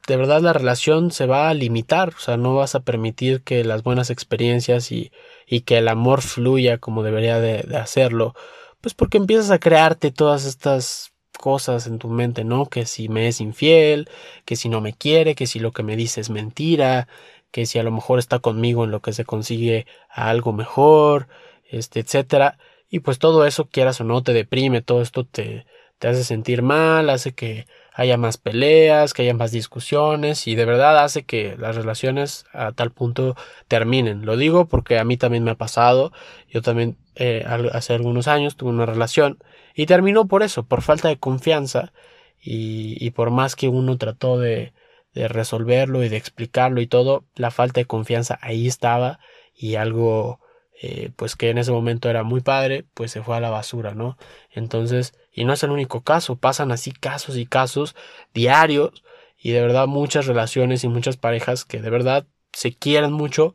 de 0.07 0.17
verdad 0.17 0.41
la 0.41 0.53
relación 0.53 1.11
se 1.11 1.27
va 1.27 1.49
a 1.49 1.55
limitar, 1.55 2.11
o 2.11 2.19
sea, 2.19 2.37
no 2.37 2.55
vas 2.55 2.75
a 2.75 2.81
permitir 2.81 3.43
que 3.43 3.65
las 3.65 3.83
buenas 3.83 4.11
experiencias 4.11 4.93
y, 4.93 5.13
y 5.47 5.61
que 5.63 5.79
el 5.79 5.89
amor 5.89 6.23
fluya 6.23 6.79
como 6.79 7.03
debería 7.03 7.41
de, 7.41 7.77
hacerlo, 7.77 8.35
pues 8.81 8.95
porque 8.95 9.19
empiezas 9.19 9.51
a 9.51 9.59
crearte 9.59 10.11
todas 10.13 10.45
estas 10.45 11.13
cosas 11.39 11.87
en 11.87 11.99
tu 11.99 12.09
mente, 12.09 12.45
¿no? 12.45 12.67
Que 12.67 12.87
si 12.87 13.09
me 13.09 13.29
es 13.29 13.41
infiel, 13.41 14.09
que 14.45 14.57
si 14.57 14.69
no 14.69 14.81
me 14.81 14.93
quiere, 14.95 15.35
que 15.35 15.47
si 15.47 15.59
lo 15.61 15.73
que 15.73 15.83
me 15.83 15.97
dice 15.97 16.21
es 16.21 16.31
mentira, 16.31 17.09
que 17.51 17.67
si 17.67 17.79
a 17.79 17.83
lo 17.83 17.93
mejor 17.93 18.19
está 18.19 18.39
conmigo 18.41 18.85
en 18.85 18.91
lo 18.91 19.01
que 19.01 19.13
se 19.13 19.25
consigue 19.25 19.87
a 20.11 20.29
algo 20.31 20.53
mejor, 20.53 21.29
este, 21.71 22.01
etcétera. 22.01 22.59
y 22.89 23.01
pues 23.01 23.19
todo 23.19 23.47
eso, 23.47 23.67
quieras 23.69 24.01
o 24.01 24.05
no, 24.05 24.23
te 24.23 24.33
deprime, 24.33 24.83
todo 24.83 25.03
esto 25.03 25.25
te, 25.25 25.67
te 25.99 26.09
hace 26.09 26.25
sentir 26.25 26.63
mal, 26.63 27.11
hace 27.11 27.35
que 27.35 27.67
haya 27.97 28.19
más 28.19 28.37
peleas, 28.37 29.15
que 29.15 29.23
haya 29.23 29.35
más 29.35 29.53
discusiones 29.53 30.47
y 30.47 30.55
de 30.55 30.67
verdad 30.67 31.03
hace 31.03 31.25
que 31.25 31.57
las 31.59 31.77
relaciones 31.77 32.45
a 32.53 32.73
tal 32.73 32.93
punto 32.93 33.37
terminen. 33.69 34.27
Lo 34.27 34.37
digo 34.37 34.69
porque 34.69 34.99
a 34.99 35.05
mí 35.05 35.17
también 35.17 35.45
me 35.45 35.53
ha 35.53 35.55
pasado. 35.57 36.13
Yo 36.49 36.61
también 36.61 36.99
eh, 37.15 37.45
hace 37.73 37.95
algunos 37.95 38.29
años 38.29 38.57
tuve 38.57 38.71
una 38.71 38.85
relación 38.87 39.39
y 39.75 39.87
terminó 39.87 40.29
por 40.29 40.43
eso, 40.43 40.65
por 40.67 40.83
falta 40.83 41.09
de 41.09 41.19
confianza 41.19 41.93
y, 42.41 42.97
y 43.05 43.11
por 43.13 43.31
más 43.31 43.57
que 43.57 43.69
uno 43.69 43.97
trató 43.97 44.39
de, 44.39 44.75
de 45.15 45.29
resolverlo 45.29 46.05
y 46.05 46.11
de 46.11 46.19
explicarlo 46.19 46.83
y 46.83 46.87
todo, 46.87 47.25
la 47.35 47.51
falta 47.51 47.81
de 47.81 47.87
confianza 47.87 48.39
ahí 48.43 48.67
estaba 48.67 49.21
y 49.55 49.77
algo 49.77 50.41
eh, 50.83 51.11
pues 51.17 51.37
que 51.37 51.49
en 51.49 51.59
ese 51.59 51.73
momento 51.73 52.11
era 52.11 52.23
muy 52.23 52.43
padre, 52.43 52.85
pues 52.93 53.11
se 53.11 53.23
fue 53.23 53.37
a 53.37 53.41
la 53.41 53.49
basura, 53.49 53.95
¿no? 53.95 54.19
Entonces, 54.51 55.15
y 55.37 55.45
no 55.45 55.53
es 55.53 55.63
el 55.63 55.71
único 55.71 56.01
caso, 56.01 56.35
pasan 56.35 56.73
así 56.73 56.91
casos 56.91 57.37
y 57.37 57.47
casos 57.47 57.95
diarios 58.35 59.05
y 59.39 59.53
de 59.53 59.61
verdad 59.61 59.87
muchas 59.87 60.27
relaciones 60.27 60.83
y 60.83 60.89
muchas 60.89 61.19
parejas 61.19 61.65
que 61.65 61.81
de 61.81 61.91
verdad 61.91 62.27
se 62.53 62.75
quieren 62.75 63.13
mucho 63.13 63.55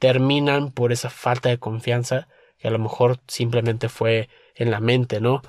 terminan 0.00 0.72
por 0.72 0.92
esa 0.92 1.08
falta 1.08 1.48
de 1.48 1.58
confianza 1.58 2.28
que 2.58 2.68
a 2.68 2.72
lo 2.72 2.80
mejor 2.80 3.20
simplemente 3.28 3.88
fue 3.88 4.28
en 4.54 4.70
la 4.70 4.80
mente, 4.80 5.20
¿no? 5.20 5.40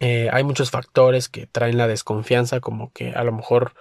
Eh, 0.00 0.28
hay 0.32 0.42
muchos 0.44 0.70
factores 0.70 1.28
que 1.28 1.46
traen 1.46 1.78
la 1.78 1.86
desconfianza, 1.86 2.60
como 2.60 2.92
que 2.92 3.12
a 3.12 3.22
lo 3.22 3.32
mejor 3.32 3.74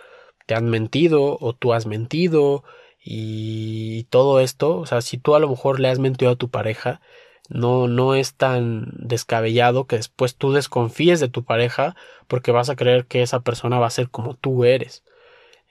te 0.46 0.54
han 0.54 0.70
mentido 0.70 1.38
o 1.42 1.54
tú 1.54 1.74
has 1.74 1.86
mentido 1.86 2.64
y 3.04 4.04
todo 4.06 4.40
esto, 4.42 4.78
o 4.78 4.86
sea, 4.86 5.02
si 5.02 5.18
tú 5.18 5.36
a 5.36 5.40
lo 5.40 5.50
mejor 5.50 5.80
le 5.80 5.90
has 5.90 6.00
mentido 6.00 6.32
a 6.32 6.36
tu 6.36 6.50
pareja, 6.50 7.02
no, 7.50 7.88
no 7.88 8.16
es 8.16 8.36
tan 8.36 8.92
descabellado 8.94 9.86
que 9.86 9.98
después 9.98 10.36
tú 10.36 10.54
desconfíes 10.54 11.20
de 11.20 11.30
tu 11.30 11.44
pareja 11.44 11.96
porque 12.28 12.52
vas 12.52 12.70
a 12.70 12.76
creer 12.76 13.06
que 13.06 13.22
esa 13.22 13.42
persona 13.42 13.80
va 13.80 13.88
a 13.88 13.92
ser 13.92 14.10
como 14.10 14.36
tú 14.36 14.64
eres. 14.64 15.04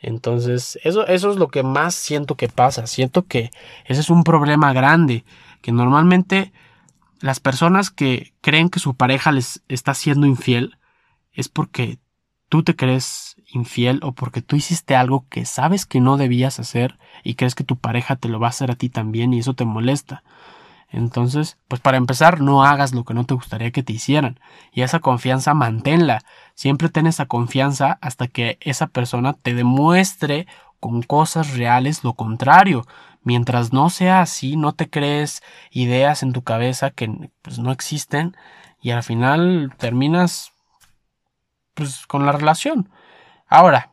Entonces, 0.00 0.78
eso, 0.84 1.06
eso 1.06 1.30
es 1.30 1.36
lo 1.36 1.48
que 1.48 1.62
más 1.62 1.94
siento 1.94 2.36
que 2.36 2.48
pasa. 2.48 2.86
Siento 2.86 3.26
que 3.26 3.50
ese 3.86 4.00
es 4.00 4.10
un 4.10 4.24
problema 4.24 4.72
grande, 4.72 5.24
que 5.62 5.72
normalmente 5.72 6.52
las 7.20 7.40
personas 7.40 7.90
que 7.90 8.32
creen 8.40 8.68
que 8.68 8.80
su 8.80 8.94
pareja 8.94 9.32
les 9.32 9.62
está 9.68 9.94
siendo 9.94 10.26
infiel 10.26 10.78
es 11.32 11.48
porque 11.48 11.98
tú 12.48 12.62
te 12.62 12.76
crees 12.76 13.36
infiel 13.52 14.00
o 14.02 14.12
porque 14.12 14.42
tú 14.42 14.56
hiciste 14.56 14.94
algo 14.94 15.26
que 15.28 15.44
sabes 15.44 15.86
que 15.86 16.00
no 16.00 16.16
debías 16.16 16.60
hacer 16.60 16.98
y 17.24 17.34
crees 17.34 17.54
que 17.54 17.64
tu 17.64 17.76
pareja 17.76 18.16
te 18.16 18.28
lo 18.28 18.40
va 18.40 18.48
a 18.48 18.50
hacer 18.50 18.70
a 18.70 18.76
ti 18.76 18.88
también 18.88 19.32
y 19.32 19.40
eso 19.40 19.54
te 19.54 19.64
molesta. 19.64 20.22
Entonces, 20.90 21.58
pues 21.68 21.80
para 21.80 21.98
empezar, 21.98 22.40
no 22.40 22.64
hagas 22.64 22.94
lo 22.94 23.04
que 23.04 23.14
no 23.14 23.24
te 23.24 23.34
gustaría 23.34 23.70
que 23.70 23.82
te 23.82 23.92
hicieran. 23.92 24.40
Y 24.72 24.82
esa 24.82 25.00
confianza 25.00 25.54
manténla. 25.54 26.22
Siempre 26.54 26.88
ten 26.88 27.06
esa 27.06 27.26
confianza 27.26 27.98
hasta 28.00 28.26
que 28.28 28.58
esa 28.60 28.86
persona 28.86 29.34
te 29.34 29.54
demuestre 29.54 30.46
con 30.80 31.02
cosas 31.02 31.56
reales 31.56 32.04
lo 32.04 32.14
contrario. 32.14 32.86
Mientras 33.22 33.72
no 33.72 33.90
sea 33.90 34.22
así, 34.22 34.56
no 34.56 34.72
te 34.72 34.88
crees 34.88 35.42
ideas 35.70 36.22
en 36.22 36.32
tu 36.32 36.42
cabeza 36.42 36.90
que 36.90 37.30
pues, 37.42 37.58
no 37.58 37.72
existen 37.72 38.36
y 38.80 38.92
al 38.92 39.02
final 39.02 39.74
terminas 39.76 40.52
pues, 41.74 42.06
con 42.06 42.24
la 42.24 42.32
relación. 42.32 42.88
Ahora, 43.46 43.92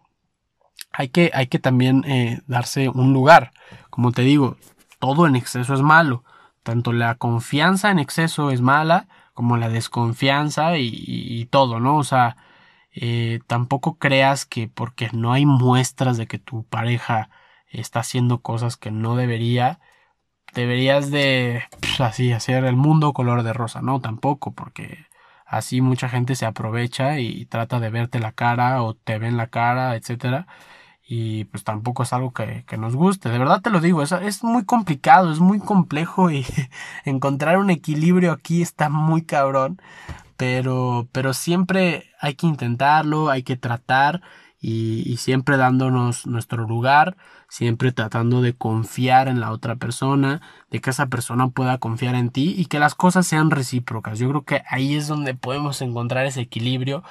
hay 0.91 1.09
que, 1.09 1.31
hay 1.33 1.47
que 1.47 1.59
también 1.59 2.03
eh, 2.07 2.41
darse 2.47 2.87
un 2.89 3.11
lugar. 3.11 3.51
Como 3.89 4.11
te 4.11 4.21
digo, 4.21 4.57
todo 4.99 5.27
en 5.27 5.35
exceso 5.35 5.73
es 5.73 5.81
malo. 5.81 6.23
Tanto 6.65 6.93
la 6.93 7.15
confianza 7.15 7.91
en 7.91 7.99
exceso 7.99 8.51
es 8.51 8.61
mala, 8.61 9.07
como 9.33 9.57
la 9.57 9.69
desconfianza 9.69 10.77
y, 10.79 11.45
todo, 11.51 11.79
¿no? 11.79 11.97
O 11.97 12.03
sea, 12.03 12.37
eh, 12.93 13.41
tampoco 13.47 13.97
creas 13.99 14.45
que 14.45 14.67
porque 14.69 15.09
no 15.13 15.33
hay 15.33 15.45
muestras 15.45 16.17
de 16.17 16.27
que 16.27 16.39
tu 16.39 16.65
pareja 16.65 17.29
está 17.69 18.01
haciendo 18.01 18.41
cosas 18.41 18.77
que 18.77 18.91
no 18.91 19.15
debería, 19.15 19.79
deberías 20.53 21.11
de, 21.11 21.63
pues, 21.81 22.01
así, 22.01 22.31
hacer 22.33 22.65
el 22.65 22.75
mundo 22.77 23.13
color 23.13 23.43
de 23.43 23.53
rosa, 23.53 23.81
¿no? 23.81 24.01
Tampoco, 24.01 24.53
porque 24.53 25.07
Así 25.45 25.79
mucha 25.81 26.09
gente 26.09 26.35
se 26.35 26.45
aprovecha 26.45 27.19
y 27.19 27.45
trata 27.45 27.79
de 27.79 27.89
verte 27.89 28.19
la 28.19 28.31
cara 28.31 28.81
o 28.83 28.95
te 28.95 29.19
ven 29.19 29.37
la 29.37 29.47
cara, 29.47 29.95
etcétera. 29.95 30.47
Y 31.07 31.45
pues 31.45 31.63
tampoco 31.63 32.03
es 32.03 32.13
algo 32.13 32.33
que, 32.33 32.65
nos 32.77 32.95
guste. 32.95 33.29
De 33.29 33.37
verdad 33.37 33.61
te 33.61 33.69
lo 33.69 33.79
digo, 33.79 34.01
es, 34.01 34.11
es 34.11 34.43
muy 34.43 34.65
complicado, 34.65 35.31
es 35.31 35.39
muy 35.39 35.59
complejo 35.59 36.31
y 36.31 36.45
encontrar 37.05 37.57
un 37.57 37.69
equilibrio 37.69 38.31
aquí 38.31 38.61
está 38.61 38.89
muy 38.89 39.21
cabrón. 39.23 39.79
Pero, 40.37 41.07
pero 41.11 41.33
siempre 41.33 42.11
hay 42.19 42.35
que 42.35 42.47
intentarlo, 42.47 43.29
hay 43.29 43.43
que 43.43 43.55
tratar 43.55 44.21
y, 44.67 45.17
siempre 45.17 45.57
dándonos 45.57 46.25
nuestro 46.25 46.67
lugar, 46.67 47.17
siempre 47.49 47.91
tratando 47.91 48.41
de 48.41 48.55
confiar 48.55 49.27
en 49.27 49.39
la 49.39 49.51
otra 49.51 49.75
persona, 49.75 50.41
de 50.71 50.81
que 50.81 50.89
esa 50.89 51.05
persona 51.05 51.49
pueda 51.49 51.77
confiar 51.77 52.15
en 52.15 52.31
ti 52.31 52.55
y 52.57 52.65
que 52.65 52.79
las 52.79 52.95
cosas 52.95 53.27
sean 53.27 53.51
recíprocas. 53.51 54.17
Yo 54.17 54.27
creo 54.29 54.43
que 54.43 54.63
ahí 54.67 54.95
es 54.95 55.07
donde 55.07 55.35
podemos 55.35 55.83
encontrar 55.83 56.25
ese 56.25 56.41
equilibrio, 56.41 57.03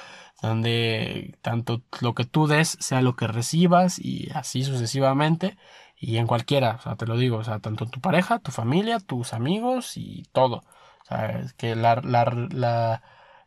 donde 0.43 1.37
tanto 1.43 1.83
lo 2.01 2.15
que 2.15 2.25
tú 2.25 2.47
des 2.47 2.77
sea 2.81 3.01
lo 3.01 3.17
que 3.17 3.27
recibas 3.27 3.99
y 3.99 4.31
así 4.35 4.63
sucesivamente 4.63 5.57
y 5.97 6.19
en 6.19 6.27
cualquiera, 6.27 6.77
o 6.79 6.83
sea, 6.83 6.97
te 6.97 7.07
lo 7.07 7.17
digo, 7.17 7.39
o 7.39 7.45
sea, 7.45 7.61
tanto 7.61 7.87
tu 7.87 8.01
pareja, 8.01 8.39
tu 8.39 8.51
familia, 8.51 9.01
tus 9.01 9.33
amigos 9.33 9.97
y 9.97 10.25
todo. 10.33 10.57
O 11.03 11.07
sea, 11.09 11.45
que 11.57 11.77
la, 11.77 11.97
la, 11.97 12.25
la, 12.51 13.03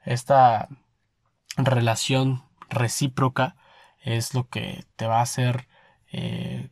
esta 0.06 0.68
relación 1.58 2.44
recíproca 2.70 3.56
es 4.02 4.34
lo 4.34 4.48
que 4.50 4.86
te 4.96 5.08
va 5.08 5.20
a 5.20 5.24
hacer 5.24 5.68
eh, 6.12 6.70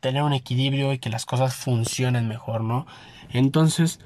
tener 0.00 0.22
un 0.22 0.32
equilibrio 0.32 0.92
y 0.92 0.98
que 0.98 1.10
las 1.10 1.26
cosas 1.26 1.54
funcionen 1.54 2.28
mejor, 2.28 2.62
¿no? 2.62 2.86
Entonces, 3.30 4.00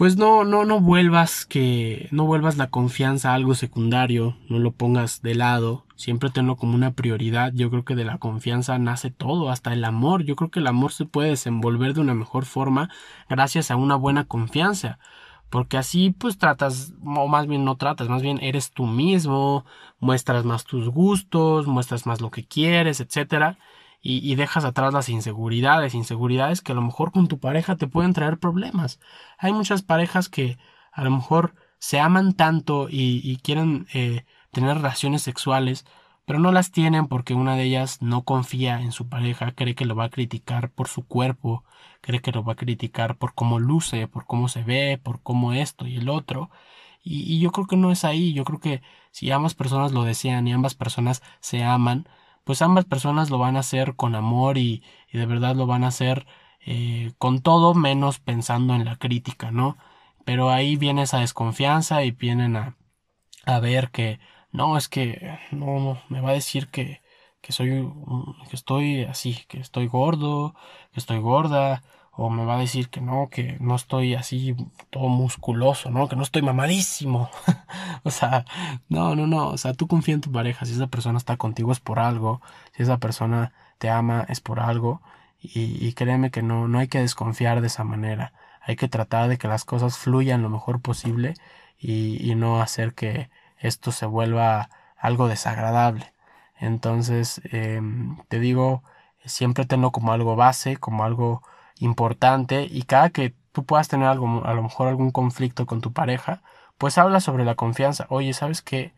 pues 0.00 0.16
no, 0.16 0.44
no, 0.44 0.64
no 0.64 0.80
vuelvas 0.80 1.44
que, 1.44 2.08
no 2.10 2.24
vuelvas 2.24 2.56
la 2.56 2.70
confianza 2.70 3.32
a 3.32 3.34
algo 3.34 3.54
secundario, 3.54 4.34
no 4.48 4.58
lo 4.58 4.70
pongas 4.72 5.20
de 5.20 5.34
lado, 5.34 5.84
siempre 5.94 6.30
tenlo 6.30 6.56
como 6.56 6.74
una 6.74 6.92
prioridad. 6.92 7.52
Yo 7.54 7.68
creo 7.68 7.84
que 7.84 7.94
de 7.94 8.06
la 8.06 8.16
confianza 8.16 8.78
nace 8.78 9.10
todo, 9.10 9.50
hasta 9.50 9.74
el 9.74 9.84
amor. 9.84 10.22
Yo 10.24 10.36
creo 10.36 10.50
que 10.50 10.60
el 10.60 10.68
amor 10.68 10.92
se 10.92 11.04
puede 11.04 11.28
desenvolver 11.28 11.92
de 11.92 12.00
una 12.00 12.14
mejor 12.14 12.46
forma 12.46 12.88
gracias 13.28 13.70
a 13.70 13.76
una 13.76 13.94
buena 13.94 14.24
confianza 14.24 14.98
porque 15.50 15.76
así 15.76 16.14
pues 16.16 16.38
tratas, 16.38 16.94
o 17.04 17.28
más 17.28 17.46
bien 17.46 17.66
no 17.66 17.76
tratas, 17.76 18.08
más 18.08 18.22
bien 18.22 18.38
eres 18.40 18.70
tú 18.70 18.86
mismo, 18.86 19.66
muestras 19.98 20.46
más 20.46 20.64
tus 20.64 20.88
gustos, 20.88 21.66
muestras 21.66 22.06
más 22.06 22.22
lo 22.22 22.30
que 22.30 22.46
quieres, 22.46 23.00
etcétera, 23.00 23.58
y, 24.02 24.34
dejas 24.34 24.64
atrás 24.64 24.94
las 24.94 25.08
inseguridades, 25.08 25.94
inseguridades 25.94 26.62
que 26.62 26.72
a 26.72 26.74
lo 26.74 26.82
mejor 26.82 27.12
con 27.12 27.28
tu 27.28 27.38
pareja 27.38 27.76
te 27.76 27.86
pueden 27.86 28.14
traer 28.14 28.38
problemas. 28.38 28.98
Hay 29.38 29.52
muchas 29.52 29.82
parejas 29.82 30.28
que 30.28 30.58
a 30.92 31.04
lo 31.04 31.10
mejor 31.10 31.54
se 31.78 32.00
aman 32.00 32.34
tanto 32.34 32.88
y, 32.90 33.38
quieren 33.42 33.86
eh, 33.92 34.24
tener 34.52 34.76
relaciones 34.76 35.22
sexuales, 35.22 35.84
pero 36.24 36.38
no 36.38 36.52
las 36.52 36.70
tienen 36.70 37.08
porque 37.08 37.34
una 37.34 37.56
de 37.56 37.64
ellas 37.64 38.00
no 38.02 38.22
confía 38.24 38.80
en 38.80 38.92
su 38.92 39.08
pareja, 39.08 39.52
cree 39.52 39.74
que 39.74 39.84
lo 39.84 39.96
va 39.96 40.04
a 40.04 40.10
criticar 40.10 40.70
por 40.70 40.88
su 40.88 41.06
cuerpo, 41.06 41.64
cree 42.00 42.20
que 42.20 42.32
lo 42.32 42.44
va 42.44 42.54
a 42.54 42.56
criticar 42.56 43.16
por 43.18 43.34
cómo 43.34 43.58
luce, 43.58 44.08
por 44.08 44.26
cómo 44.26 44.48
se 44.48 44.62
ve, 44.62 44.98
por 45.02 45.22
cómo 45.22 45.52
esto 45.52 45.86
y 45.86 45.96
el 45.96 46.08
otro. 46.08 46.50
Y, 47.02 47.40
yo 47.40 47.50
creo 47.52 47.66
que 47.66 47.76
no 47.76 47.90
es 47.92 48.04
ahí, 48.04 48.32
yo 48.32 48.44
creo 48.44 48.60
que 48.60 48.82
si 49.10 49.30
ambas 49.30 49.54
personas 49.54 49.92
lo 49.92 50.04
desean 50.04 50.46
y 50.46 50.52
ambas 50.52 50.74
personas 50.74 51.22
se 51.40 51.64
aman, 51.64 52.08
pues 52.44 52.62
ambas 52.62 52.84
personas 52.84 53.30
lo 53.30 53.38
van 53.38 53.56
a 53.56 53.60
hacer 53.60 53.96
con 53.96 54.14
amor 54.14 54.58
y, 54.58 54.82
de 55.12 55.26
verdad 55.26 55.56
lo 55.56 55.66
van 55.66 55.84
a 55.84 55.88
hacer 55.88 56.26
eh, 56.60 57.12
con 57.18 57.40
todo 57.42 57.74
menos 57.74 58.20
pensando 58.20 58.74
en 58.74 58.84
la 58.84 58.96
crítica, 58.96 59.50
¿no? 59.50 59.76
Pero 60.24 60.50
ahí 60.50 60.76
viene 60.76 61.02
esa 61.02 61.20
desconfianza 61.20 62.04
y 62.04 62.12
vienen 62.12 62.56
a, 62.56 62.76
a 63.46 63.60
ver 63.60 63.90
que 63.90 64.20
no, 64.52 64.76
es 64.76 64.88
que 64.88 65.38
no, 65.52 66.00
me 66.08 66.20
va 66.20 66.30
a 66.30 66.34
decir 66.34 66.68
que, 66.68 67.02
que 67.40 67.52
soy, 67.52 67.88
que 68.48 68.56
estoy 68.56 69.04
así, 69.04 69.44
que 69.48 69.60
estoy 69.60 69.86
gordo, 69.86 70.54
que 70.92 71.00
estoy 71.00 71.18
gorda, 71.20 71.82
o 72.12 72.30
me 72.30 72.44
va 72.44 72.56
a 72.56 72.60
decir 72.60 72.88
que 72.90 73.00
no, 73.00 73.28
que 73.30 73.56
no 73.60 73.76
estoy 73.76 74.14
así 74.14 74.56
todo 74.90 75.08
musculoso, 75.08 75.90
¿no? 75.90 76.08
Que 76.08 76.16
no 76.16 76.22
estoy 76.22 76.42
mamadísimo. 76.42 77.30
o 78.04 78.10
sea, 78.10 78.44
no, 78.88 79.14
no, 79.16 79.26
no, 79.26 79.48
o 79.48 79.58
sea, 79.58 79.74
tú 79.74 79.86
confía 79.86 80.14
en 80.14 80.20
tu 80.20 80.32
pareja, 80.32 80.66
si 80.66 80.72
esa 80.74 80.88
persona 80.88 81.18
está 81.18 81.36
contigo 81.36 81.72
es 81.72 81.80
por 81.80 81.98
algo, 81.98 82.40
si 82.76 82.82
esa 82.82 82.98
persona 82.98 83.52
te 83.78 83.90
ama 83.90 84.26
es 84.28 84.40
por 84.40 84.60
algo, 84.60 85.02
y, 85.40 85.86
y 85.86 85.92
créeme 85.94 86.30
que 86.30 86.42
no, 86.42 86.68
no 86.68 86.78
hay 86.78 86.88
que 86.88 87.00
desconfiar 87.00 87.60
de 87.60 87.68
esa 87.68 87.84
manera, 87.84 88.32
hay 88.60 88.76
que 88.76 88.88
tratar 88.88 89.28
de 89.28 89.38
que 89.38 89.48
las 89.48 89.64
cosas 89.64 89.98
fluyan 89.98 90.42
lo 90.42 90.50
mejor 90.50 90.80
posible 90.80 91.34
y, 91.78 92.30
y 92.30 92.34
no 92.34 92.60
hacer 92.60 92.94
que, 92.94 93.30
esto 93.60 93.92
se 93.92 94.06
vuelva 94.06 94.70
algo 94.96 95.28
desagradable. 95.28 96.12
Entonces, 96.58 97.40
em, 97.44 98.18
te 98.28 98.40
digo, 98.40 98.82
siempre 99.24 99.66
tenlo 99.66 99.92
como 99.92 100.12
algo 100.12 100.36
base, 100.36 100.76
como 100.78 101.04
algo 101.04 101.42
importante 101.80 102.66
y 102.70 102.82
cada 102.82 103.10
que 103.10 103.34
tú 103.52 103.64
puedas 103.64 103.88
tener 103.88 104.08
algo, 104.08 104.44
a 104.44 104.54
lo 104.54 104.62
mejor 104.62 104.88
algún 104.88 105.10
conflicto 105.10 105.66
con 105.66 105.80
tu 105.80 105.92
pareja, 105.92 106.42
pues 106.78 106.98
habla 106.98 107.20
sobre 107.20 107.44
la 107.44 107.56
confianza. 107.56 108.06
Oye, 108.10 108.32
¿sabes 108.32 108.62
qué? 108.62 108.94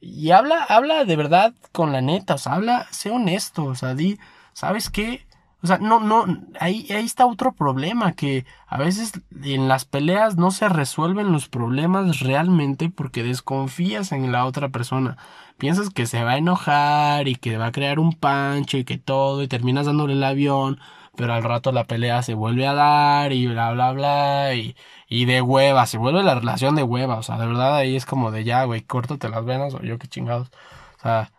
Y 0.00 0.30
habla, 0.32 0.62
habla 0.64 1.04
de 1.04 1.16
verdad 1.16 1.54
con 1.72 1.92
la 1.92 2.00
neta, 2.02 2.34
o 2.34 2.38
sea, 2.38 2.54
habla, 2.54 2.86
sé 2.90 3.10
honesto, 3.10 3.64
o 3.64 3.74
sea, 3.74 3.94
di, 3.94 4.18
¿sabes 4.52 4.90
qué? 4.90 5.26
O 5.64 5.66
sea, 5.66 5.78
no, 5.78 5.98
no, 5.98 6.26
ahí, 6.60 6.86
ahí 6.90 7.06
está 7.06 7.24
otro 7.24 7.52
problema, 7.52 8.12
que 8.12 8.44
a 8.66 8.76
veces 8.76 9.12
en 9.44 9.66
las 9.66 9.86
peleas 9.86 10.36
no 10.36 10.50
se 10.50 10.68
resuelven 10.68 11.32
los 11.32 11.48
problemas 11.48 12.20
realmente 12.20 12.90
porque 12.90 13.22
desconfías 13.22 14.12
en 14.12 14.30
la 14.30 14.44
otra 14.44 14.68
persona. 14.68 15.16
Piensas 15.56 15.88
que 15.88 16.04
se 16.04 16.22
va 16.22 16.32
a 16.32 16.36
enojar 16.36 17.28
y 17.28 17.36
que 17.36 17.56
va 17.56 17.66
a 17.68 17.72
crear 17.72 17.98
un 17.98 18.12
pancho 18.12 18.76
y 18.76 18.84
que 18.84 18.98
todo 18.98 19.42
y 19.42 19.48
terminas 19.48 19.86
dándole 19.86 20.12
el 20.12 20.24
avión, 20.24 20.80
pero 21.16 21.32
al 21.32 21.42
rato 21.42 21.72
la 21.72 21.84
pelea 21.84 22.22
se 22.22 22.34
vuelve 22.34 22.66
a 22.66 22.74
dar 22.74 23.32
y 23.32 23.46
bla, 23.46 23.72
bla, 23.72 23.92
bla 23.92 24.54
y, 24.54 24.76
y 25.08 25.24
de 25.24 25.40
hueva, 25.40 25.86
se 25.86 25.96
vuelve 25.96 26.22
la 26.22 26.34
relación 26.34 26.74
de 26.74 26.82
hueva, 26.82 27.16
o 27.16 27.22
sea, 27.22 27.38
de 27.38 27.46
verdad 27.46 27.74
ahí 27.74 27.96
es 27.96 28.04
como 28.04 28.30
de 28.30 28.44
ya, 28.44 28.64
güey, 28.64 28.82
córtate 28.82 29.30
las 29.30 29.44
venas 29.46 29.72
o 29.72 29.80
yo 29.82 29.98
qué 29.98 30.08
chingados, 30.08 30.50
o 30.98 31.00
sea, 31.02 31.32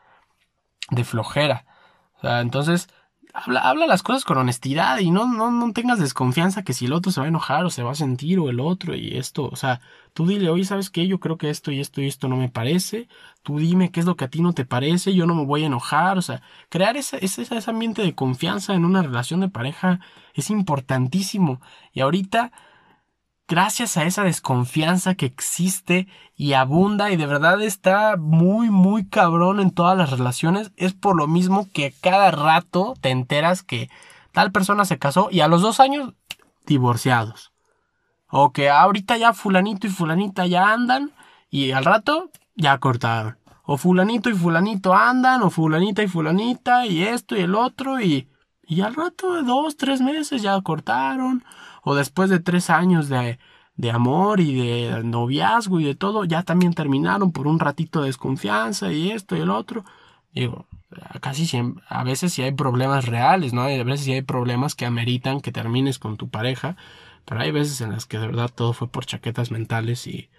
de 0.90 1.04
flojera. 1.04 1.66
O 2.18 2.22
sea, 2.22 2.42
entonces 2.42 2.88
habla, 3.36 3.60
habla 3.60 3.86
las 3.86 4.02
cosas 4.02 4.24
con 4.24 4.38
honestidad 4.38 5.00
y 5.00 5.12
no, 5.12 5.28
no, 5.28 5.52
no 5.52 5.74
tengas 5.74 6.00
desconfianza 6.00 6.64
que 6.64 6.74
si 6.74 6.86
el 6.86 6.94
otro 6.94 7.12
se 7.12 7.20
va 7.20 7.26
a 7.26 7.30
enojar 7.30 7.66
o 7.66 7.70
se 7.70 7.84
va 7.84 7.92
a 7.92 7.96
sentir 7.96 8.40
o 8.40 8.50
el 8.50 8.60
otro 8.60 8.96
y 8.96 9.18
esto, 9.18 9.50
o 9.52 9.56
sea, 9.58 9.82
tú 10.14 10.26
dile, 10.26 10.50
oye, 10.50 10.64
¿sabes 10.64 10.90
qué? 10.90 11.06
Yo 11.08 11.20
creo 11.20 11.38
que 11.38 11.50
esto 11.50 11.72
y 11.72 11.82
esto 11.82 12.02
y 12.02 12.08
esto 12.08 12.30
no 12.30 12.38
me 12.38 12.50
parece, 12.50 13.10
tú 13.44 13.60
dime 13.60 13.92
qué 13.92 14.00
es 14.00 14.06
lo 14.06 14.16
que 14.16 14.26
a 14.26 14.30
ti 14.30 14.42
no 14.42 14.54
te 14.54 14.66
parece, 14.66 15.14
yo 15.14 15.26
no 15.26 15.36
me 15.36 15.46
voy 15.46 15.64
a 15.64 15.68
enojar, 15.68 16.18
o 16.18 16.22
sea, 16.22 16.42
crear 16.70 16.96
ese, 16.98 17.24
ese, 17.24 17.42
ese 17.42 17.70
ambiente 17.70 18.02
de 18.02 18.16
confianza 18.16 18.74
en 18.74 18.86
una 18.86 19.02
relación 19.04 19.42
de 19.42 19.50
pareja 19.50 20.00
es 20.34 20.50
importantísimo. 20.50 21.62
Y 21.94 22.02
ahorita 22.02 22.52
gracias 23.48 23.98
a 23.98 24.06
esa 24.06 24.24
desconfianza 24.24 25.16
que 25.16 25.26
existe 25.26 26.08
y 26.36 26.54
abunda 26.54 27.12
y 27.12 27.16
de 27.16 27.26
verdad 27.26 27.62
está 27.62 28.18
muy, 28.18 28.70
muy 28.70 29.08
cabrón 29.08 29.60
en 29.60 29.72
todas 29.72 29.98
las 29.98 30.10
relaciones, 30.10 30.72
es 30.76 30.94
por 30.94 31.16
lo 31.16 31.28
mismo 31.28 31.68
que 31.72 31.94
cada 32.02 32.32
rato 32.32 32.96
te 33.02 33.10
enteras 33.10 33.64
que 33.64 33.90
tal 34.32 34.52
persona 34.52 34.86
se 34.86 34.98
casó 34.98 35.30
y 35.32 35.42
a 35.42 35.48
los 35.48 35.62
dos 35.62 35.80
años 35.80 36.14
divorciados. 36.66 37.52
O 38.28 38.52
que 38.52 38.70
ahorita 38.70 39.18
ya 39.18 39.34
fulanito 39.34 39.88
y 39.88 39.92
fulanita 39.92 40.46
ya 40.48 40.74
andan 40.74 41.12
y 41.50 41.72
al 41.72 41.86
rato 41.86 42.32
ya 42.56 42.78
cortaron. 42.80 43.38
O 43.64 43.78
fulanito 43.78 44.30
y 44.30 44.34
fulanito 44.34 44.94
andan, 44.94 45.42
o 45.42 45.50
fulanita 45.50 46.04
y 46.04 46.08
fulanita, 46.08 46.86
y 46.86 47.04
esto 47.04 47.36
y 47.36 47.42
el 47.42 47.56
otro, 47.56 48.00
y, 48.00 48.30
y 48.62 48.82
al 48.82 48.94
rato 48.94 49.34
de 49.34 49.42
dos, 49.42 49.76
tres 49.76 50.02
meses 50.02 50.44
ya 50.44 50.60
cortaron 50.62 51.44
o 51.86 51.96
después 51.96 52.30
de 52.32 52.40
tres 52.40 52.70
años 52.72 53.10
de, 53.10 53.38
de 53.78 53.92
amor 53.92 54.40
y 54.40 54.56
de 54.56 55.04
noviazgo 55.04 55.80
y 55.80 55.86
de 55.86 55.96
todo, 55.96 56.26
ya 56.26 56.42
también 56.44 56.74
terminaron 56.74 57.32
por 57.32 57.48
un 57.48 57.60
ratito 57.60 58.02
de 58.02 58.08
desconfianza 58.08 58.92
y 58.92 59.12
esto 59.12 59.38
y 59.38 59.42
el 59.42 59.52
otro. 59.52 59.86
Digo, 60.34 60.66
casi 61.22 61.46
siempre, 61.46 61.84
a 61.88 62.04
veces 62.04 62.34
sí 62.34 62.42
hay 62.42 62.54
problemas 62.54 63.06
reales, 63.06 63.54
¿no? 63.54 63.62
A 63.62 63.68
veces 63.68 64.02
sí 64.02 64.14
hay 64.14 64.24
problemas 64.24 64.74
que 64.74 64.88
ameritan 64.88 65.42
que 65.42 65.52
termines 65.52 66.00
con 66.00 66.18
tu 66.18 66.28
pareja, 66.28 66.76
pero 67.24 67.42
hay 67.42 67.52
veces 67.52 67.80
en 67.82 67.92
las 67.92 68.08
que 68.08 68.18
de 68.18 68.28
verdad 68.28 68.52
todo 68.54 68.74
fue 68.74 68.88
por 68.88 69.06
chaquetas 69.06 69.52
mentales 69.52 70.08
y, 70.08 70.30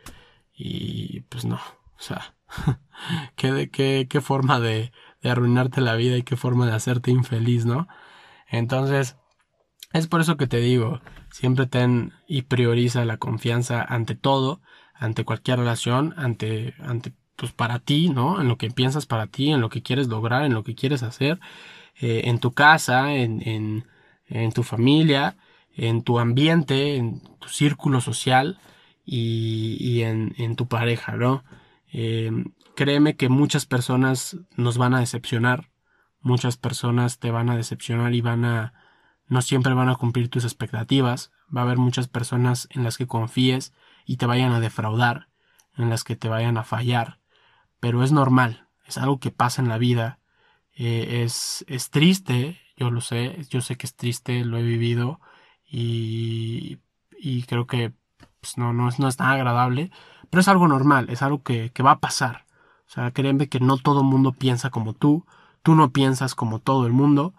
y 0.52 1.20
pues 1.28 1.44
no, 1.44 1.56
o 1.56 2.00
sea, 2.00 2.34
qué, 3.36 3.70
qué, 3.70 4.08
qué 4.10 4.20
forma 4.20 4.58
de, 4.58 4.90
de 5.22 5.30
arruinarte 5.30 5.80
la 5.80 5.94
vida 5.94 6.16
y 6.16 6.24
qué 6.24 6.36
forma 6.36 6.66
de 6.66 6.74
hacerte 6.74 7.12
infeliz, 7.12 7.66
¿no? 7.66 7.86
Entonces, 8.48 9.16
es 9.92 10.06
por 10.08 10.20
eso 10.20 10.36
que 10.36 10.46
te 10.46 10.58
digo, 10.58 11.00
siempre 11.30 11.66
ten 11.66 12.12
y 12.26 12.42
prioriza 12.42 13.04
la 13.04 13.18
confianza 13.18 13.82
ante 13.82 14.14
todo, 14.14 14.60
ante 14.94 15.24
cualquier 15.24 15.58
relación, 15.58 16.14
ante, 16.16 16.74
ante, 16.80 17.12
pues 17.36 17.52
para 17.52 17.78
ti, 17.78 18.08
¿no? 18.08 18.40
En 18.40 18.48
lo 18.48 18.56
que 18.56 18.70
piensas 18.70 19.06
para 19.06 19.26
ti, 19.26 19.50
en 19.50 19.60
lo 19.60 19.68
que 19.68 19.82
quieres 19.82 20.08
lograr, 20.08 20.44
en 20.44 20.54
lo 20.54 20.64
que 20.64 20.74
quieres 20.74 21.02
hacer, 21.02 21.38
eh, 22.00 22.22
en 22.24 22.38
tu 22.40 22.52
casa, 22.52 23.14
en, 23.14 23.42
en, 24.28 24.52
tu 24.52 24.62
familia, 24.62 25.36
en 25.74 26.02
tu 26.02 26.18
ambiente, 26.18 26.96
en 26.96 27.20
tu 27.38 27.48
círculo 27.48 28.00
social 28.00 28.58
y, 29.04 29.76
y 29.80 30.02
en, 30.02 30.34
en, 30.38 30.56
tu 30.56 30.66
pareja, 30.68 31.16
¿no? 31.16 31.44
Eh, 31.92 32.30
créeme 32.74 33.16
que 33.16 33.28
muchas 33.28 33.66
personas 33.66 34.36
nos 34.56 34.78
van 34.78 34.94
a 34.94 35.00
decepcionar, 35.00 35.70
muchas 36.20 36.56
personas 36.56 37.18
te 37.18 37.30
van 37.30 37.50
a 37.50 37.56
decepcionar 37.56 38.14
y 38.14 38.20
van 38.20 38.44
a 38.44 38.74
no 39.28 39.42
siempre 39.42 39.74
van 39.74 39.88
a 39.88 39.96
cumplir 39.96 40.28
tus 40.28 40.44
expectativas, 40.44 41.32
va 41.54 41.62
a 41.62 41.64
haber 41.64 41.78
muchas 41.78 42.08
personas 42.08 42.68
en 42.70 42.84
las 42.84 42.96
que 42.96 43.06
confíes 43.06 43.72
y 44.04 44.16
te 44.16 44.26
vayan 44.26 44.52
a 44.52 44.60
defraudar, 44.60 45.28
en 45.76 45.90
las 45.90 46.04
que 46.04 46.16
te 46.16 46.28
vayan 46.28 46.56
a 46.56 46.64
fallar, 46.64 47.18
pero 47.80 48.02
es 48.02 48.12
normal, 48.12 48.68
es 48.86 48.98
algo 48.98 49.18
que 49.18 49.30
pasa 49.30 49.60
en 49.60 49.68
la 49.68 49.78
vida, 49.78 50.18
eh, 50.74 51.22
es, 51.24 51.64
es 51.68 51.90
triste, 51.90 52.60
yo 52.76 52.90
lo 52.90 53.00
sé, 53.00 53.46
yo 53.50 53.60
sé 53.60 53.76
que 53.76 53.86
es 53.86 53.96
triste, 53.96 54.44
lo 54.44 54.58
he 54.58 54.62
vivido 54.62 55.20
y, 55.66 56.78
y 57.18 57.42
creo 57.44 57.66
que 57.66 57.92
pues, 58.40 58.58
no, 58.58 58.72
no, 58.72 58.88
es, 58.88 58.98
no 58.98 59.08
es 59.08 59.16
tan 59.16 59.28
agradable, 59.28 59.90
pero 60.30 60.40
es 60.40 60.48
algo 60.48 60.68
normal, 60.68 61.08
es 61.10 61.22
algo 61.22 61.42
que, 61.42 61.70
que 61.72 61.82
va 61.82 61.92
a 61.92 62.00
pasar. 62.00 62.44
O 62.86 62.90
sea, 62.90 63.10
créeme 63.10 63.48
que 63.48 63.58
no 63.58 63.78
todo 63.78 64.00
el 64.00 64.06
mundo 64.06 64.32
piensa 64.32 64.70
como 64.70 64.92
tú, 64.92 65.26
tú 65.62 65.74
no 65.74 65.90
piensas 65.90 66.34
como 66.34 66.60
todo 66.60 66.86
el 66.86 66.92
mundo 66.92 67.34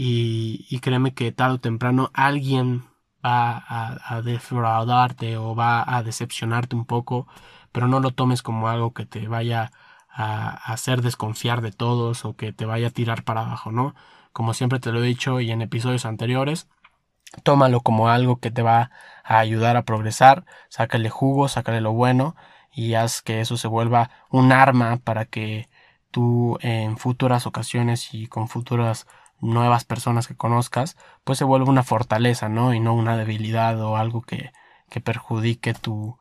y, 0.00 0.78
créeme 0.80 1.12
que 1.12 1.32
tarde 1.32 1.56
o 1.56 1.60
temprano 1.60 2.10
alguien 2.14 2.84
va 3.24 3.64
a, 3.68 4.22
defraudarte 4.22 5.36
o 5.36 5.56
va 5.56 5.84
a 5.96 6.04
decepcionarte 6.04 6.76
un 6.76 6.84
poco, 6.86 7.26
pero 7.72 7.88
no 7.88 7.98
lo 7.98 8.12
tomes 8.12 8.42
como 8.42 8.68
algo 8.68 8.94
que 8.94 9.06
te 9.06 9.26
vaya 9.26 9.72
a, 10.08 10.50
hacer 10.72 11.02
desconfiar 11.02 11.62
de 11.62 11.72
todos 11.72 12.24
o 12.24 12.36
que 12.36 12.52
te 12.52 12.64
vaya 12.64 12.88
a 12.88 12.90
tirar 12.90 13.24
para 13.24 13.40
abajo, 13.42 13.72
¿no? 13.72 13.96
Como 14.32 14.54
siempre 14.54 14.78
te 14.78 14.92
lo 14.92 15.02
he 15.02 15.06
dicho 15.06 15.40
y 15.40 15.50
en 15.50 15.62
episodios 15.62 16.06
anteriores, 16.06 16.68
tómalo 17.42 17.80
como 17.80 18.08
algo 18.08 18.38
que 18.40 18.52
te 18.52 18.62
va 18.62 18.92
a 19.24 19.38
ayudar 19.40 19.76
a 19.76 19.84
progresar, 19.84 20.44
sácale 20.68 21.10
jugo, 21.10 21.48
sácale 21.48 21.80
lo 21.80 21.92
bueno 21.92 22.36
y 22.72 22.94
haz 22.94 23.22
que 23.22 23.40
eso 23.40 23.56
se 23.56 23.68
vuelva 23.68 24.10
un 24.30 24.52
arma 24.52 24.98
para 24.98 25.24
que 25.24 25.68
tú 26.12 26.58
en 26.62 26.98
futuras 26.98 27.46
ocasiones 27.46 28.14
y 28.14 28.28
con 28.28 28.48
futuras 28.48 29.06
nuevas 29.40 29.84
personas 29.84 30.26
que 30.28 30.36
conozcas, 30.36 30.96
pues 31.24 31.38
se 31.38 31.44
vuelve 31.44 31.68
una 31.70 31.82
fortaleza, 31.82 32.48
¿no? 32.48 32.74
Y 32.74 32.80
no 32.80 32.94
una 32.94 33.16
debilidad 33.16 33.80
o 33.82 33.96
algo 33.96 34.22
que, 34.22 34.52
que 34.90 35.00
perjudique 35.00 35.74
tu, 35.74 36.18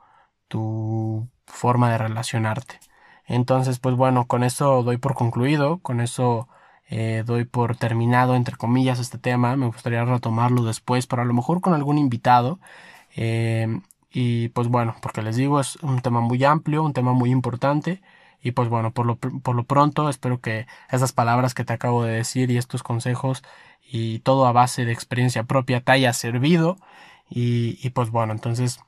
tu 0.48 1.30
forma 1.46 1.92
de 1.92 1.98
relacionarte. 1.98 2.80
Entonces, 3.26 3.80
pues 3.80 3.96
bueno, 3.96 4.26
con 4.28 4.44
eso 4.44 4.84
doy 4.84 4.98
por 4.98 5.16
concluido, 5.16 5.80
con 5.80 6.02
eso 6.02 6.48
eh, 6.90 7.24
doy 7.26 7.46
por 7.46 7.76
terminado, 7.76 8.36
entre 8.36 8.56
comillas, 8.56 9.00
este 9.00 9.18
tema. 9.18 9.56
Me 9.58 9.68
gustaría 9.68 10.06
retomarlo 10.06 10.64
después, 10.64 11.08
pero 11.08 11.22
a 11.22 11.26
lo 11.26 11.34
mejor 11.34 11.62
con 11.62 11.74
algún 11.74 11.98
invitado. 11.98 12.60
Eh, 13.16 13.82
y 14.12 14.50
pues 14.50 14.68
bueno, 14.70 14.96
porque 15.02 15.22
les 15.22 15.36
digo, 15.36 15.60
es 15.60 15.76
un 15.78 16.02
tema 16.02 16.22
muy 16.22 16.44
amplio, 16.44 16.84
un 16.84 16.94
tema 16.94 17.14
muy 17.14 17.32
importante. 17.32 18.02
Y 18.42 18.52
pues 18.52 18.70
bueno, 18.70 18.94
por 18.94 19.06
lo, 19.06 19.18
por 19.18 19.56
lo 19.56 19.64
pronto 19.66 20.10
espero 20.10 20.40
que 20.42 20.68
esas 20.90 21.12
palabras 21.14 21.54
que 21.54 21.66
te 21.66 21.74
acabo 21.74 22.04
de 22.04 22.14
decir 22.14 22.52
y 22.52 22.58
estos 22.58 22.84
consejos 22.84 23.44
y 23.82 24.20
todo 24.20 24.46
a 24.46 24.52
base 24.52 24.86
de 24.86 24.92
experiencia 24.92 25.44
propia 25.44 25.82
te 25.82 25.92
haya 25.94 26.14
servido. 26.14 26.78
Y, 27.30 27.80
y 27.86 27.90
pues 27.92 28.10
bueno, 28.12 28.34
entonces 28.34 28.80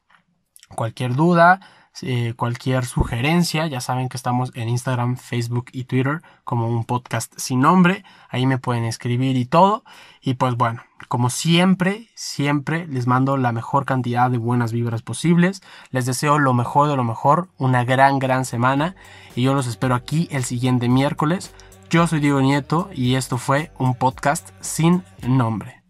cualquier 0.76 1.16
duda, 1.16 1.60
eh, 2.02 2.34
cualquier 2.36 2.86
sugerencia, 2.86 3.68
ya 3.68 3.82
saben 3.82 4.10
que 4.10 4.18
estamos 4.18 4.52
en 4.56 4.70
Instagram, 4.70 5.18
Facebook 5.18 5.66
y 5.72 5.84
Twitter 5.84 6.22
como 6.44 6.68
un 6.68 6.86
podcast 6.86 7.34
sin 7.38 7.60
nombre. 7.62 8.04
Ahí 8.30 8.46
me 8.46 8.58
pueden 8.58 8.86
escribir 8.86 9.36
y 9.36 9.46
todo. 9.46 9.84
Y 10.22 10.36
pues 10.36 10.56
bueno, 10.56 10.84
como 11.08 11.30
siempre, 11.30 12.08
siempre 12.16 12.88
les 12.88 13.08
mando 13.08 13.38
la 13.38 13.52
mejor 13.52 13.86
cantidad 13.86 14.30
de 14.30 14.38
buenas 14.38 14.72
vibras 14.72 15.02
posibles. 15.02 15.62
Les 15.92 16.06
deseo 16.06 16.40
lo 16.40 16.54
mejor 16.54 16.90
de 16.90 16.96
lo 16.96 17.04
mejor, 17.04 17.50
una 17.58 17.84
gran, 17.84 18.20
gran 18.20 18.46
semana. 18.46 18.96
Y 19.36 19.44
yo 19.44 19.54
los 19.54 19.68
espero 19.68 19.96
aquí 19.96 20.28
el 20.32 20.44
siguiente 20.44 20.88
miércoles. 20.88 21.54
Yo 21.90 22.06
soy 22.08 22.20
Diego 22.20 22.42
Nieto 22.42 22.90
y 22.94 23.16
esto 23.16 23.38
fue 23.38 23.72
un 23.78 23.96
podcast 23.96 24.50
sin 24.62 25.04
nombre. 25.28 25.82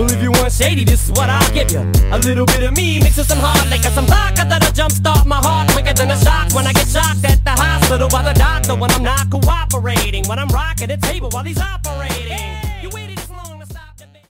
Well, 0.00 0.10
if 0.10 0.22
you 0.22 0.30
want 0.32 0.50
shady, 0.50 0.82
this 0.84 1.04
is 1.04 1.10
what 1.10 1.28
I'll 1.28 1.52
give 1.52 1.70
you. 1.72 1.80
A 2.10 2.16
little 2.20 2.46
bit 2.46 2.62
of 2.62 2.74
me 2.74 3.00
mixed 3.00 3.18
with 3.18 3.28
some 3.28 3.36
hard 3.38 3.68
liquor, 3.68 3.90
some 3.90 4.06
vodka 4.06 4.46
that'll 4.48 4.72
jumpstart 4.72 5.26
my 5.26 5.36
heart 5.36 5.68
quicker 5.72 5.92
than 5.92 6.10
a 6.10 6.18
shock 6.18 6.54
when 6.54 6.66
I 6.66 6.72
get 6.72 6.88
shocked 6.88 7.22
at 7.22 7.44
the 7.44 7.50
hospital 7.50 8.08
by 8.08 8.22
the 8.22 8.32
doctor 8.32 8.74
when 8.74 8.90
I'm 8.92 9.02
not 9.02 9.28
cooperating. 9.28 10.26
When 10.26 10.38
I'm 10.38 10.48
rocking 10.48 10.88
the 10.88 10.96
table 10.96 11.28
while 11.28 11.44
he's 11.44 11.60
operating. 11.60 12.49